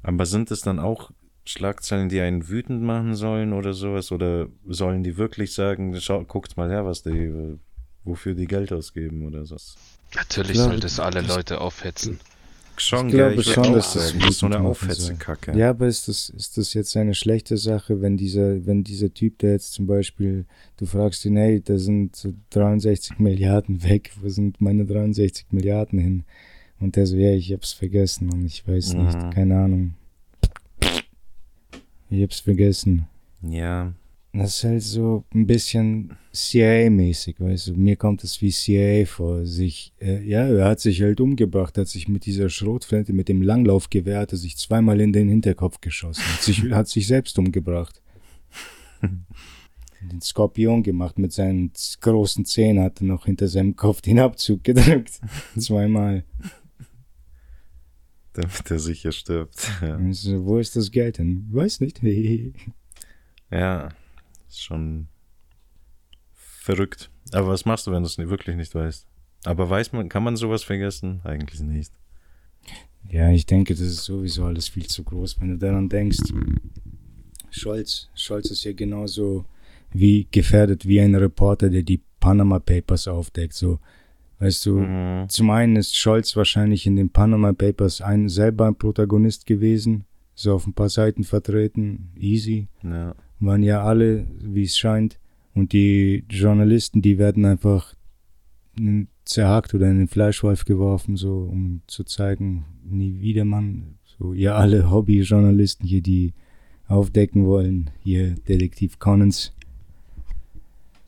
[0.04, 1.10] Aber sind es dann auch
[1.46, 4.12] Schlagzeilen, die einen wütend machen sollen oder sowas?
[4.12, 7.58] Oder sollen die wirklich sagen, schau, guckt mal her, was die,
[8.06, 9.58] wofür die Geld ausgeben oder so?
[10.16, 12.20] Natürlich Ich glaube, soll das alle das- Leute aufhetzen.
[12.78, 15.58] Schon, Ich glaube würd schon, dass das ist so eine Aufhetzekacke.
[15.58, 19.40] Ja, aber ist das, ist das jetzt eine schlechte Sache, wenn dieser, wenn dieser Typ,
[19.40, 20.46] der jetzt zum Beispiel,
[20.76, 26.00] du fragst ihn, hey, da sind so 63 Milliarden weg, wo sind meine 63 Milliarden
[26.00, 26.24] hin?
[26.82, 29.06] Und der so, ja, ich hab's vergessen und ich weiß Mhm.
[29.06, 29.94] nicht, keine Ahnung.
[32.10, 33.08] Ich hab's vergessen.
[33.42, 33.94] Ja,
[34.38, 37.74] Das ist halt so ein bisschen CIA-mäßig, weißt du.
[37.76, 39.46] Mir kommt es wie CIA vor.
[39.46, 43.42] Sich, äh, ja, er hat sich halt umgebracht, hat sich mit dieser Schrotflinte, mit dem
[43.42, 48.02] Langlaufgewehr, hat er sich zweimal in den Hinterkopf geschossen, hat sich, hat sich selbst umgebracht.
[49.02, 51.72] Den Skorpion gemacht mit seinen
[52.02, 55.22] großen Zähnen, hat er noch hinter seinem Kopf den Abzug gedrückt.
[55.58, 56.26] Zweimal.
[58.34, 59.72] damit er sicher stirbt.
[59.82, 61.48] Ja, Und so, wo ist das Geld denn?
[61.52, 62.02] Weiß nicht.
[63.50, 63.90] ja
[64.56, 65.08] ist schon
[66.34, 67.10] verrückt.
[67.32, 69.08] Aber was machst du, wenn du es wirklich nicht weißt?
[69.46, 71.22] Aber weiß man, kann man sowas vergessen?
[71.24, 71.92] Eigentlich nicht.
[73.10, 76.18] Ja, ich denke, das ist sowieso alles viel zu groß, wenn du daran denkst.
[77.52, 79.46] Scholz, Scholz ist ja genauso
[79.92, 83.54] wie gefährdet wie ein Reporter, der die Panama Papers aufdeckt.
[83.54, 83.80] So,
[84.40, 85.30] weißt du, Mhm.
[85.30, 90.56] zum einen ist Scholz wahrscheinlich in den Panama Papers ein selber ein Protagonist gewesen, so
[90.56, 93.16] auf ein paar Seiten vertreten, easy, Ja.
[93.40, 95.20] Waren ja alle, wie es scheint,
[95.54, 97.96] und die Journalisten, die werden einfach
[99.24, 103.96] zerhackt oder in den Fleischwolf geworfen, so um zu zeigen, nie wieder Mann.
[104.20, 106.34] So, ihr alle Hobbyjournalisten hier, die
[106.88, 109.54] aufdecken wollen, hier Detektiv Connens,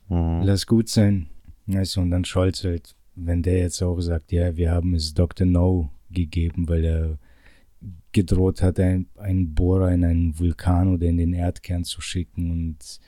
[0.09, 0.41] Mhm.
[0.43, 1.27] lass gut sein.
[1.73, 5.45] Also, und dann Scholz halt, wenn der jetzt auch sagt, ja, wir haben es Dr.
[5.45, 7.17] No gegeben, weil er
[8.11, 12.99] gedroht hat, ein- einen Bohrer in einen Vulkan oder in den Erdkern zu schicken und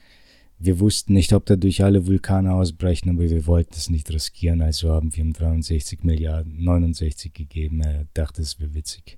[0.62, 4.62] wir wussten nicht, ob da durch alle Vulkane ausbrechen, aber wir wollten es nicht riskieren,
[4.62, 7.80] also haben wir ihm 63 Milliarden, 69 gegeben.
[7.82, 9.18] Er dachte, es wäre witzig.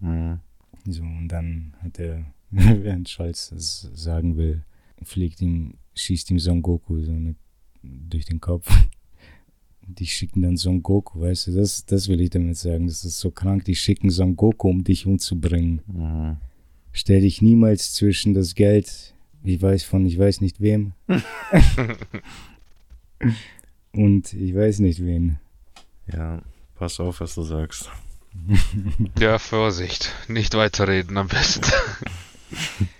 [0.00, 0.40] Mhm.
[0.86, 4.64] So, und dann hat er, während Scholz das sagen will,
[5.02, 7.34] fliegt ihm, schießt ihm Son Goku so eine,
[7.82, 8.70] durch den Kopf.
[9.98, 12.86] Die schicken dann Son Goku, weißt du, das, das will ich damit sagen.
[12.86, 13.64] Das ist so krank.
[13.64, 15.82] Die schicken Son Goku, um dich umzubringen.
[15.86, 16.36] Mhm.
[16.92, 20.92] Stell dich niemals zwischen das Geld, ich weiß von, ich weiß nicht wem.
[23.92, 25.38] und ich weiß nicht wen.
[26.12, 26.42] Ja,
[26.74, 27.90] pass auf, was du sagst.
[29.18, 30.14] Ja, Vorsicht.
[30.28, 31.66] Nicht weiterreden am besten.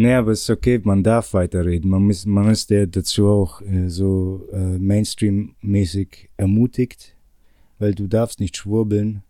[0.00, 1.90] Nee, aber es ist okay, man darf weiterreden.
[1.90, 7.16] Man, muss, man ist ja dazu auch äh, so äh, Mainstream-mäßig ermutigt,
[7.80, 9.24] weil du darfst nicht schwurbeln.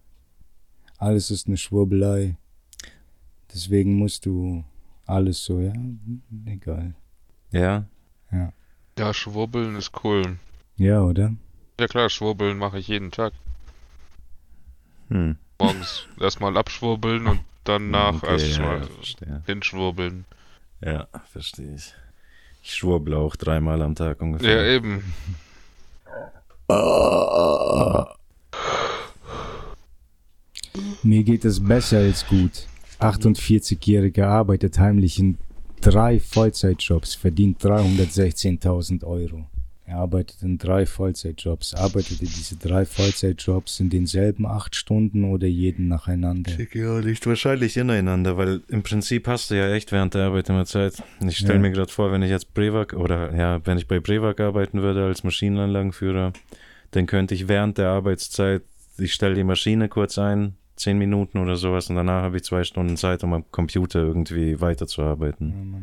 [0.98, 2.36] Alles ist eine Schwurbelei.
[3.50, 4.62] Deswegen musst du
[5.06, 5.72] alles so, ja,
[6.44, 6.94] egal.
[7.50, 7.86] Ja,
[8.98, 10.36] Ja, Schwurbeln ist cool.
[10.76, 11.34] Ja, oder?
[11.80, 13.32] Ja klar, Schwurbeln mache ich jeden Tag.
[15.08, 15.36] hm.
[15.58, 18.88] Morgens erstmal abschwurbeln und danach Okay, ja, erstmal
[19.26, 20.26] ja, hinschwurbeln.
[20.80, 21.94] Ja, verstehe ich.
[22.62, 24.66] Ich schwurbel auch dreimal am Tag Ja, ungefähr.
[24.66, 25.02] eben.
[31.02, 32.66] Mir geht es besser als gut.
[33.00, 35.38] 48-Jähriger arbeitet heimlich in
[35.80, 39.46] drei Vollzeitjobs, verdient 316.000 Euro.
[39.88, 41.72] Er arbeitet in drei Vollzeitjobs.
[41.72, 46.52] Arbeitete diese drei Vollzeitjobs in denselben acht Stunden oder jeden nacheinander?
[46.74, 50.66] Ja, nicht wahrscheinlich ineinander, weil im Prinzip hast du ja echt während der Arbeit immer
[50.66, 51.02] Zeit.
[51.26, 51.60] Ich stelle Ja.
[51.60, 55.06] mir gerade vor, wenn ich jetzt Brevak oder ja, wenn ich bei Brevak arbeiten würde
[55.06, 56.34] als Maschinenanlagenführer,
[56.90, 58.64] dann könnte ich während der Arbeitszeit,
[58.98, 62.62] ich stelle die Maschine kurz ein, zehn Minuten oder sowas und danach habe ich zwei
[62.62, 65.48] Stunden Zeit, um am Computer irgendwie weiterzuarbeiten.
[65.72, 65.80] Ja.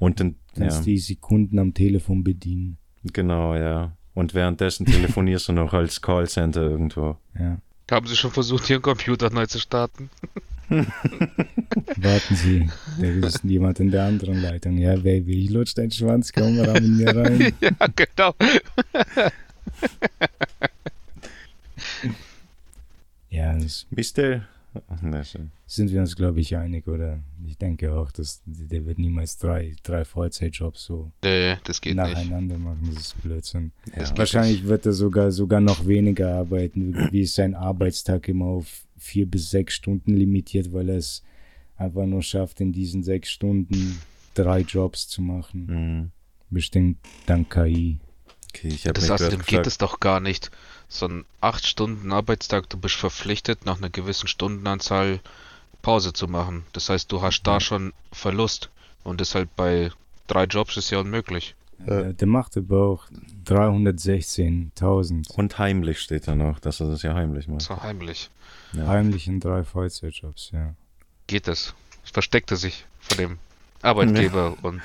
[0.00, 2.78] Und dann, Kannst ja, die Sekunden am Telefon bedienen.
[3.04, 3.92] Genau, ja.
[4.14, 7.16] Und währenddessen telefonierst du noch als Callcenter irgendwo.
[7.38, 7.58] Ja.
[7.90, 10.10] Haben Sie schon versucht, Ihren Computer neu zu starten?
[10.68, 12.68] Warten Sie,
[13.00, 14.76] da ist jemand in der anderen Leitung.
[14.76, 17.52] Ja, Baby, ich lutsch deinen Schwanz, komm ramm in mir rein.
[17.60, 18.34] ja, genau.
[23.30, 24.48] Ja, das Mister?
[25.02, 25.50] Na schön.
[25.66, 27.20] sind wir uns, glaube ich, einig, oder?
[27.46, 32.04] Ich denke auch, dass der wird niemals drei, drei Vollzeitjobs so Nee, das geht nicht.
[32.04, 32.90] nacheinander machen.
[32.94, 33.72] Das ist Blödsinn.
[33.96, 34.16] Ja.
[34.16, 37.08] Wahrscheinlich wird er sogar, sogar noch weniger arbeiten.
[37.12, 41.22] Wie ist sein Arbeitstag immer auf vier bis sechs Stunden limitiert, weil er es
[41.76, 43.98] einfach nur schafft, in diesen sechs Stunden
[44.34, 45.66] drei Jobs zu machen.
[45.66, 46.10] Mhm.
[46.50, 47.98] Bestimmt dank KI.
[48.54, 50.50] Okay, ich habe Das außerdem gerade geht es doch gar nicht.
[50.88, 55.20] So ein 8 Stunden Arbeitstag, du bist verpflichtet, nach einer gewissen Stundenanzahl
[55.82, 56.64] Pause zu machen.
[56.72, 58.70] Das heißt, du hast da schon Verlust.
[59.04, 59.90] Und das halt bei
[60.26, 61.54] drei Jobs ist ja unmöglich.
[61.86, 63.06] Äh, der macht aber auch
[63.44, 67.62] 316.000 Und heimlich steht da noch, dass er das ja heimlich macht.
[67.62, 68.30] So heimlich.
[68.72, 68.86] Ja.
[68.88, 70.74] heimlich in drei Vollzeitjobs, ja.
[71.26, 71.74] Geht das?
[72.04, 73.38] Versteckte sich von dem
[73.82, 74.82] Arbeitgeber und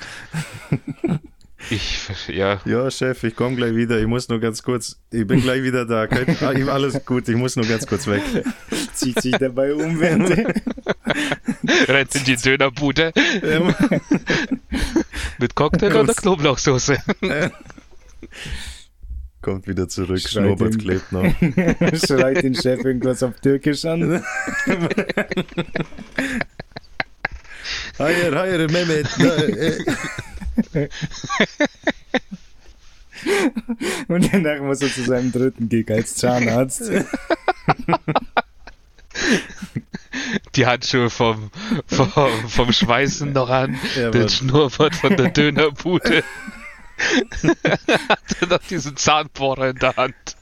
[1.70, 3.98] ich, ja, Ja, Chef, ich komme gleich wieder.
[3.98, 5.00] Ich muss nur ganz kurz.
[5.10, 6.06] Ich bin gleich wieder da.
[6.06, 8.22] Kein, alles gut, ich muss nur ganz kurz weg.
[8.92, 10.22] Zieht sich dabei um, wenn
[11.88, 13.12] rennt in die Dönerbude
[15.38, 16.98] mit Cocktail oder Knoblauchsoße.
[19.40, 20.20] Kommt wieder zurück.
[20.20, 21.24] Schreit Schnurrbart klebt noch.
[22.06, 24.22] schreit den Chef irgendwas auf Türkisch an.
[27.98, 29.06] Hayır, hayır Mehmet.
[34.08, 36.90] Und danach muss er zu seinem dritten Gig als Zahnarzt.
[40.54, 41.50] Die Handschuhe vom,
[41.86, 42.10] vom,
[42.48, 44.28] vom Schweißen noch an, Ja, den.
[44.28, 46.22] Schnurrbart von der Dönerbude.
[48.08, 50.36] Hatte noch diesen Zahnbohrer in der Hand.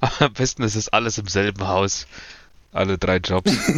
[0.00, 2.06] Aber am besten ist es alles im selben Haus.
[2.76, 3.50] Alle drei Jobs.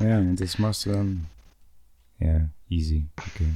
[0.00, 1.26] Ja, und das machst du dann.
[2.20, 3.06] Ja, easy.
[3.16, 3.52] Okay.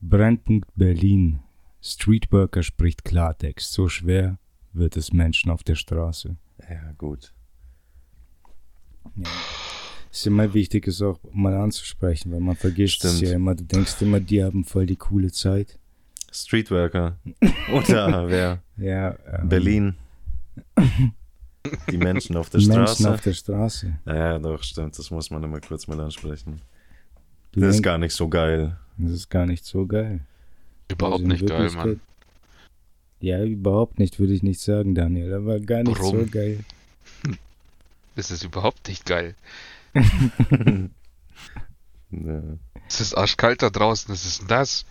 [0.00, 1.40] Brennpunkt Berlin.
[1.82, 3.72] Streetworker spricht Klartext.
[3.72, 4.38] So schwer
[4.72, 6.36] wird es Menschen auf der Straße.
[6.70, 7.32] Ja, gut.
[10.12, 13.30] Es ist immer wichtig, es auch mal anzusprechen, weil man vergisst es Stimmt.
[13.30, 13.56] ja immer.
[13.56, 15.80] Du denkst immer, die haben voll die coole Zeit.
[16.30, 17.18] Streetworker.
[17.72, 18.62] Oder wer?
[18.76, 19.96] Ja, ähm, Berlin.
[21.90, 23.10] Die Menschen auf der Menschen Straße.
[23.12, 23.98] auf der Straße.
[24.06, 24.96] ja, doch, stimmt.
[24.98, 26.60] Das muss man immer kurz mal ansprechen.
[27.52, 28.76] Du Das ist gar nicht so geil.
[28.98, 30.20] das ist gar nicht so geil.
[30.90, 32.00] Überhaupt Also nicht geil, Mann.
[33.18, 35.32] Ja, überhaupt nicht, würde ich nicht sagen, Daniel.
[35.34, 36.20] Aber gar nicht Warum?
[36.20, 36.60] so geil.
[38.18, 39.34] Es ist überhaupt nicht geil.
[42.88, 44.86] Es ist arschkalt da draußen, es ist nass,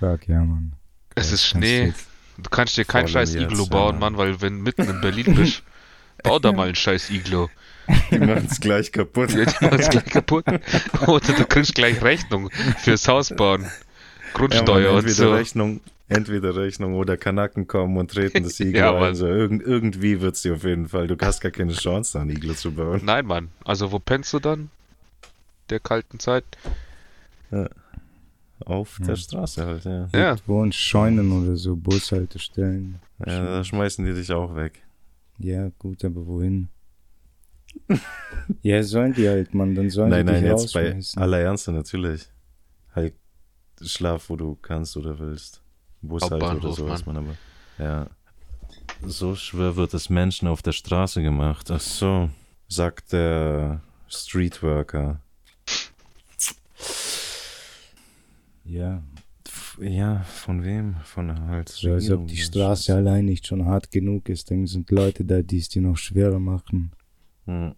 [0.00, 0.72] Fuck, ja, Mann.
[1.14, 1.88] es ist Schnee.
[1.92, 1.94] du-
[2.38, 4.00] Du kannst dir kein scheiß Iglo bauen, ja.
[4.00, 5.62] Mann, weil wenn mitten in Berlin bist,
[6.22, 7.48] bau da mal ein scheiß Iglo.
[8.10, 9.32] Die machen es gleich kaputt.
[9.32, 10.44] Ja, die machen's gleich kaputt.
[11.06, 13.62] Oder du kriegst gleich Rechnung fürs Haus bauen.
[13.62, 13.70] Ja,
[14.32, 15.34] Grundsteuer Mann, und entweder so.
[15.34, 19.00] Rechnung, entweder Rechnung oder Kanaken kommen und treten das Iglo Ja, ein.
[19.00, 19.14] Mann.
[19.14, 21.06] So, irgend, irgendwie wird's dir auf jeden Fall.
[21.06, 23.02] Du hast gar keine Chance, da ein Iglo zu bauen.
[23.04, 23.50] Nein, Mann.
[23.64, 24.70] Also wo pennst du dann?
[25.70, 26.44] Der kalten Zeit?
[28.64, 29.06] Auf Ja.
[29.06, 30.08] der Straße halt, ja.
[30.12, 30.30] Ja.
[30.30, 32.98] Irgendwo in Scheunen oder so, Bushaltestellen.
[33.26, 33.44] ja.
[33.44, 34.82] Da schmeißen die dich auch weg.
[35.38, 36.68] Ja, gut, aber wohin?
[38.62, 41.72] ja, sollen die halt, Mann, dann sollen nein, die nein, dich jetzt bei aller Ernste
[41.72, 42.28] natürlich.
[42.94, 43.14] Halt
[43.82, 45.60] schlaf, wo du kannst oder willst.
[46.00, 47.36] Bus halt oder so ist man aber.
[47.78, 48.08] Ja.
[49.04, 51.70] So schwer wird es Menschen auf der Straße gemacht.
[51.70, 52.30] Ach so,
[52.68, 55.20] sagt der Streetworker.
[58.64, 59.02] Ja,
[59.78, 60.96] Ja, von wem?
[61.04, 61.68] Von halt.
[61.68, 65.42] so als ob die Straße allein nicht schon hart genug ist, dann sind Leute da,
[65.42, 66.92] die es dir noch schwerer machen.
[67.46, 67.74] Hm.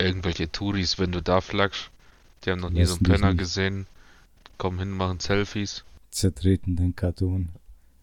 [0.00, 1.90] Irgendwelche Touris, wenn du da flaggst,
[2.44, 3.86] die haben noch nie so einen Penner gesehen.
[4.58, 5.84] Kommen hin, machen Selfies.
[6.10, 7.48] Zertreten den Karton.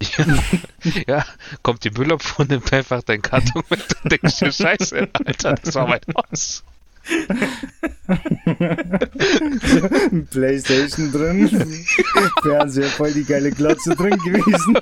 [1.08, 1.26] Ja,
[1.64, 5.76] kommt die Müllabfuhr und nimmt einfach dein Karton mit und denkst dir, scheiße, Alter, das
[5.76, 6.64] war mein Haus.
[10.32, 11.50] Playstation drin,
[12.42, 14.78] Fernseher voll die geile Glotze drin gewesen.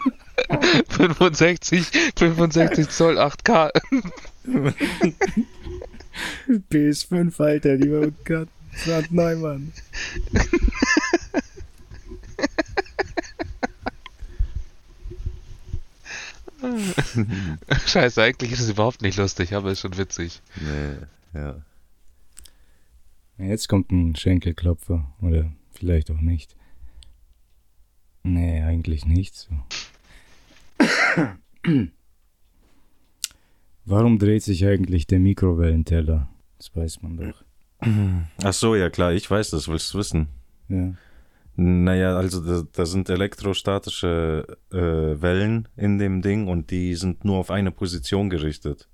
[0.90, 3.72] 65, 65 Zoll 8K.
[6.72, 8.50] PS5, Alter, die war gerade
[9.10, 9.72] neu, Mann.
[17.86, 20.42] Scheiße, eigentlich ist es überhaupt nicht lustig, aber ist schon witzig.
[20.62, 21.56] Nee, ja.
[23.38, 25.14] Jetzt kommt ein Schenkelklopfer.
[25.22, 26.56] Oder vielleicht auch nicht.
[28.24, 29.52] Nee, eigentlich nicht so.
[33.86, 36.30] Warum dreht sich eigentlich der Mikrowellenteller?
[36.58, 37.44] Das weiß man doch.
[38.44, 40.28] Ach so, ja klar, ich weiß das, willst du wissen?
[40.70, 40.94] Ja.
[41.56, 47.38] Naja, also da, da sind elektrostatische äh, Wellen in dem Ding und die sind nur
[47.38, 48.88] auf eine Position gerichtet.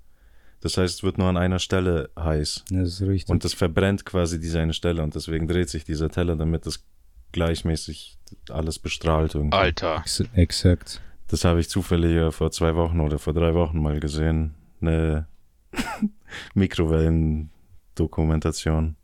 [0.61, 2.65] Das heißt, es wird nur an einer Stelle heiß.
[2.69, 3.29] Das ist richtig.
[3.29, 6.83] Und das verbrennt quasi diese eine Stelle und deswegen dreht sich dieser Teller, damit das
[7.31, 8.17] gleichmäßig
[8.49, 9.35] alles bestrahlt.
[9.35, 9.57] Irgendwie.
[9.57, 9.97] Alter.
[9.97, 11.01] Ex exakt.
[11.27, 14.55] Das habe ich zufällig ja vor zwei Wochen oder vor drei Wochen mal gesehen.
[14.81, 15.27] Eine
[16.55, 18.95] Mikrowellen-Dokumentation.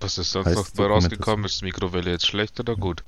[0.00, 1.44] Was ist sonst Heißt noch rausgekommen?
[1.44, 3.04] Ist die Mikrowelle jetzt schlecht oder gut?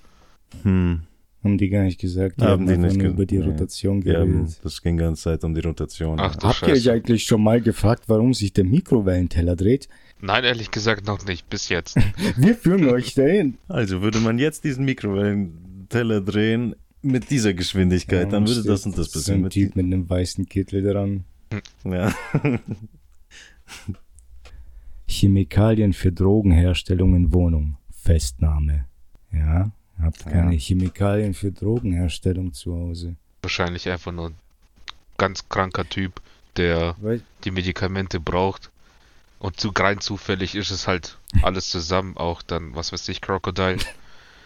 [0.62, 1.06] Hm.
[1.42, 2.38] Haben die gar nicht gesagt.
[2.40, 3.44] Die Haben die einfach nicht über die nee.
[3.46, 4.60] Rotation Ja, geredet.
[4.62, 6.20] das ging die ganze Zeit um die Rotation.
[6.20, 9.88] Ach du Habt ihr euch eigentlich schon mal gefragt, warum sich der Mikrowellenteller dreht?
[10.20, 11.96] Nein, ehrlich gesagt noch nicht, bis jetzt.
[12.36, 13.56] Wir führen euch dahin.
[13.68, 19.10] Also würde man jetzt diesen Mikrowellenteller drehen mit dieser Geschwindigkeit, dann würde das und das
[19.10, 19.38] So passieren.
[19.40, 21.24] ein Mit Typ mit einem weißen Kittel dran.
[21.84, 22.12] ja.
[25.06, 27.76] Chemikalien für Drogenherstellung in Wohnung.
[27.90, 28.86] Festnahme.
[29.32, 29.70] Ja,
[30.02, 30.58] habt keine Ja.
[30.58, 33.14] Chemikalien für Drogenherstellung zu Hause.
[33.42, 34.34] Wahrscheinlich einfach nur ein
[35.16, 36.20] ganz kranker Typ,
[36.56, 38.70] der Weil, die Medikamente braucht.
[39.38, 43.78] Und zu rein zufällig ist es halt alles zusammen, auch dann, was weiß ich, Crocodile.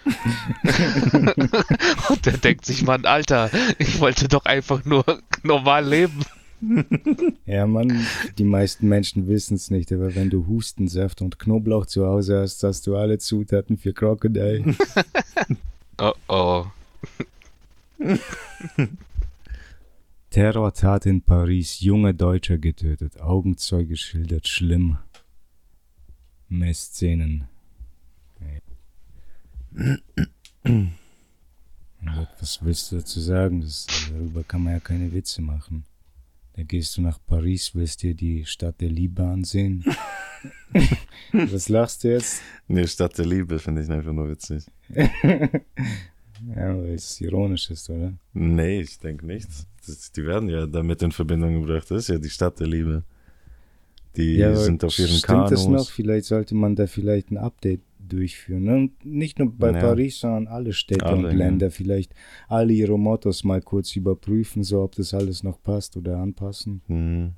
[2.08, 5.04] Und der denkt sich, Mann, Alter, ich wollte doch einfach nur
[5.42, 6.20] normal leben.
[7.46, 8.06] ja, Mann,
[8.38, 12.62] die meisten Menschen wissen es nicht, aber wenn du Hustensaft und Knoblauch zu Hause hast,
[12.62, 14.74] hast du alle Zutaten für Crocodile.
[15.96, 16.66] Oh oh.
[20.30, 24.98] Terrortat in Paris, junge Deutscher getötet, Augenzeuge schildert schlimm.
[26.48, 27.44] Mehr Szenen.
[30.64, 33.60] Ja, Was willst du dazu sagen?
[33.60, 35.84] Das, darüber kann man ja keine Witze machen.
[36.56, 39.84] Da gehst du nach Paris, willst dir die Stadt der Liebe ansehen.
[41.32, 42.42] Was lachst du jetzt?
[42.68, 44.64] Nee, Stadt der Liebe finde ich einfach nur witzig.
[46.54, 48.12] Ja, weil es ironisch ist, oder?
[48.34, 49.48] Nee, ich denke nicht.
[49.86, 51.90] Das, die werden ja damit in Verbindung gebracht.
[51.90, 53.02] Das ist ja die Stadt der Liebe.
[54.16, 55.50] Die Ja, sind auf ihren stimmt Kanus.
[55.50, 55.88] das noch?
[55.88, 58.64] Vielleicht sollte man da vielleicht ein Update durchführen.
[58.64, 58.74] Ne?
[58.74, 59.80] Und nicht nur bei Ja.
[59.80, 61.32] Paris, sondern alle Städte Alle, und ja.
[61.32, 61.70] Länder.
[61.70, 62.14] Vielleicht
[62.48, 66.82] alle ihre Mottos mal kurz überprüfen, so ob das alles noch passt oder anpassen.
[66.86, 67.32] Hm.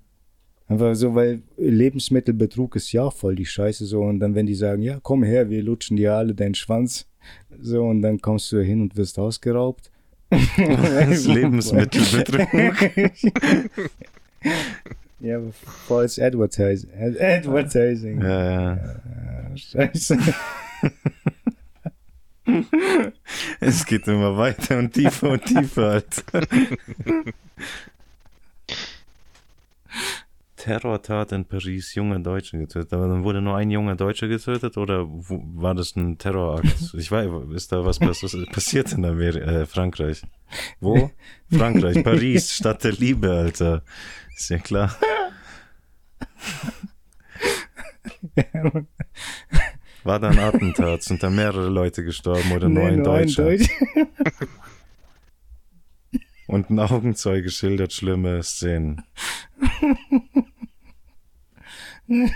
[0.69, 4.01] Einfach so, weil Lebensmittelbetrug ist ja auch voll die Scheiße so.
[4.03, 7.09] Und dann, wenn die sagen, ja, komm her, wir lutschen dir alle deinen Schwanz.
[7.61, 9.91] So, und dann kommst du hin und wirst ausgeraubt.
[10.57, 12.41] Das Lebensmittelbetrug.
[15.21, 15.41] Ja,
[15.89, 16.91] false Advertising.
[16.93, 18.21] Ad Advertising.
[18.23, 18.77] ja, ja.
[18.77, 20.19] Ja, Scheiße.
[23.59, 26.47] Es geht immer weiter und tiefer und tiefer, Alter.
[30.67, 32.93] Terrortat in Paris, junge Deutsche getötet.
[32.93, 36.67] Aber dann wurde nur ein junger Deutscher getötet oder wo, war das ein Terrorakt?
[36.95, 40.23] Ich weiß, ist da was pass passiert in Ameri äh, Frankreich?
[40.81, 41.13] Wo?
[41.53, 43.85] Frankreich, Paris, Stadt der Liebe, Alter.
[44.37, 44.93] Ist ja klar.
[50.03, 51.05] War da ein Attentat?
[51.05, 53.45] Sind da mehrere Leute gestorben oder nur Nee, ein nur ein Deutscher?
[53.45, 53.71] Deutscher.
[56.49, 59.05] Und ein Augenzeuge schildert schlimme Szenen.
[62.09, 62.31] Hm.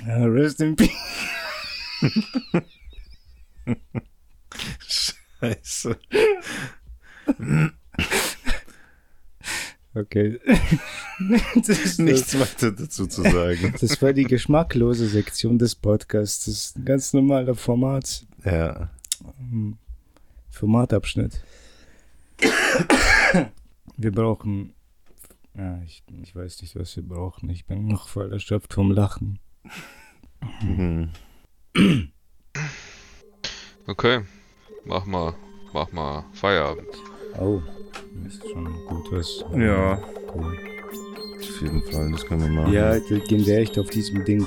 [0.05, 0.89] Rest in peace.
[5.39, 5.97] Scheiße.
[9.93, 10.39] Okay.
[11.55, 13.73] Das, ist Nichts weiter dazu zu sagen.
[13.79, 16.45] Das war die geschmacklose Sektion des Podcasts.
[16.45, 18.25] Das ist ein ganz normaler Format.
[18.45, 18.89] Ja.
[19.37, 19.77] Hm.
[20.49, 21.43] Formatabschnitt.
[23.97, 24.73] Wir brauchen.
[25.57, 27.49] Ja, ich, ich weiß nicht, was wir brauchen.
[27.49, 29.39] Ich bin noch voll erschöpft vom Lachen.
[30.61, 31.09] Mhm.
[33.87, 34.21] Okay,
[34.85, 35.33] mach mal,
[35.73, 36.87] mach mal Feierabend.
[37.37, 37.61] Oh,
[38.25, 39.43] ist schon gut was.
[39.57, 40.01] Ja.
[40.33, 40.57] Cool.
[41.39, 42.73] Auf jeden Fall, das können wir machen.
[42.73, 44.45] Ja, da gehen wir echt auf diesem Ding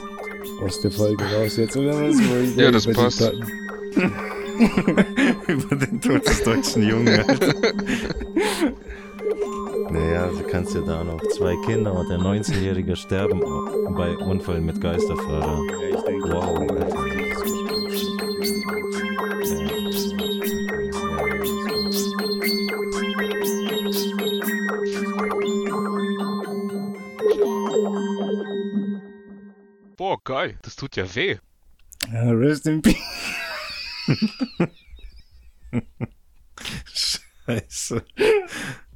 [0.63, 2.57] aus der Folge raus jetzt, oder was?
[2.57, 3.33] Ja, das passt.
[5.47, 7.09] Über den Tod des deutschen Jungen.
[7.09, 7.55] Alter.
[9.91, 13.41] naja, du kannst ja da noch zwei Kinder und ein 19-Jähriger sterben
[13.97, 15.61] bei Unfall mit Geisterfahrer.
[15.81, 17.23] Ja, ich denke, Wow, Alter.
[29.97, 31.37] Boah, geil, das tut ja weh.
[32.13, 32.97] Ja, rest in peace.
[36.95, 38.05] Scheiße.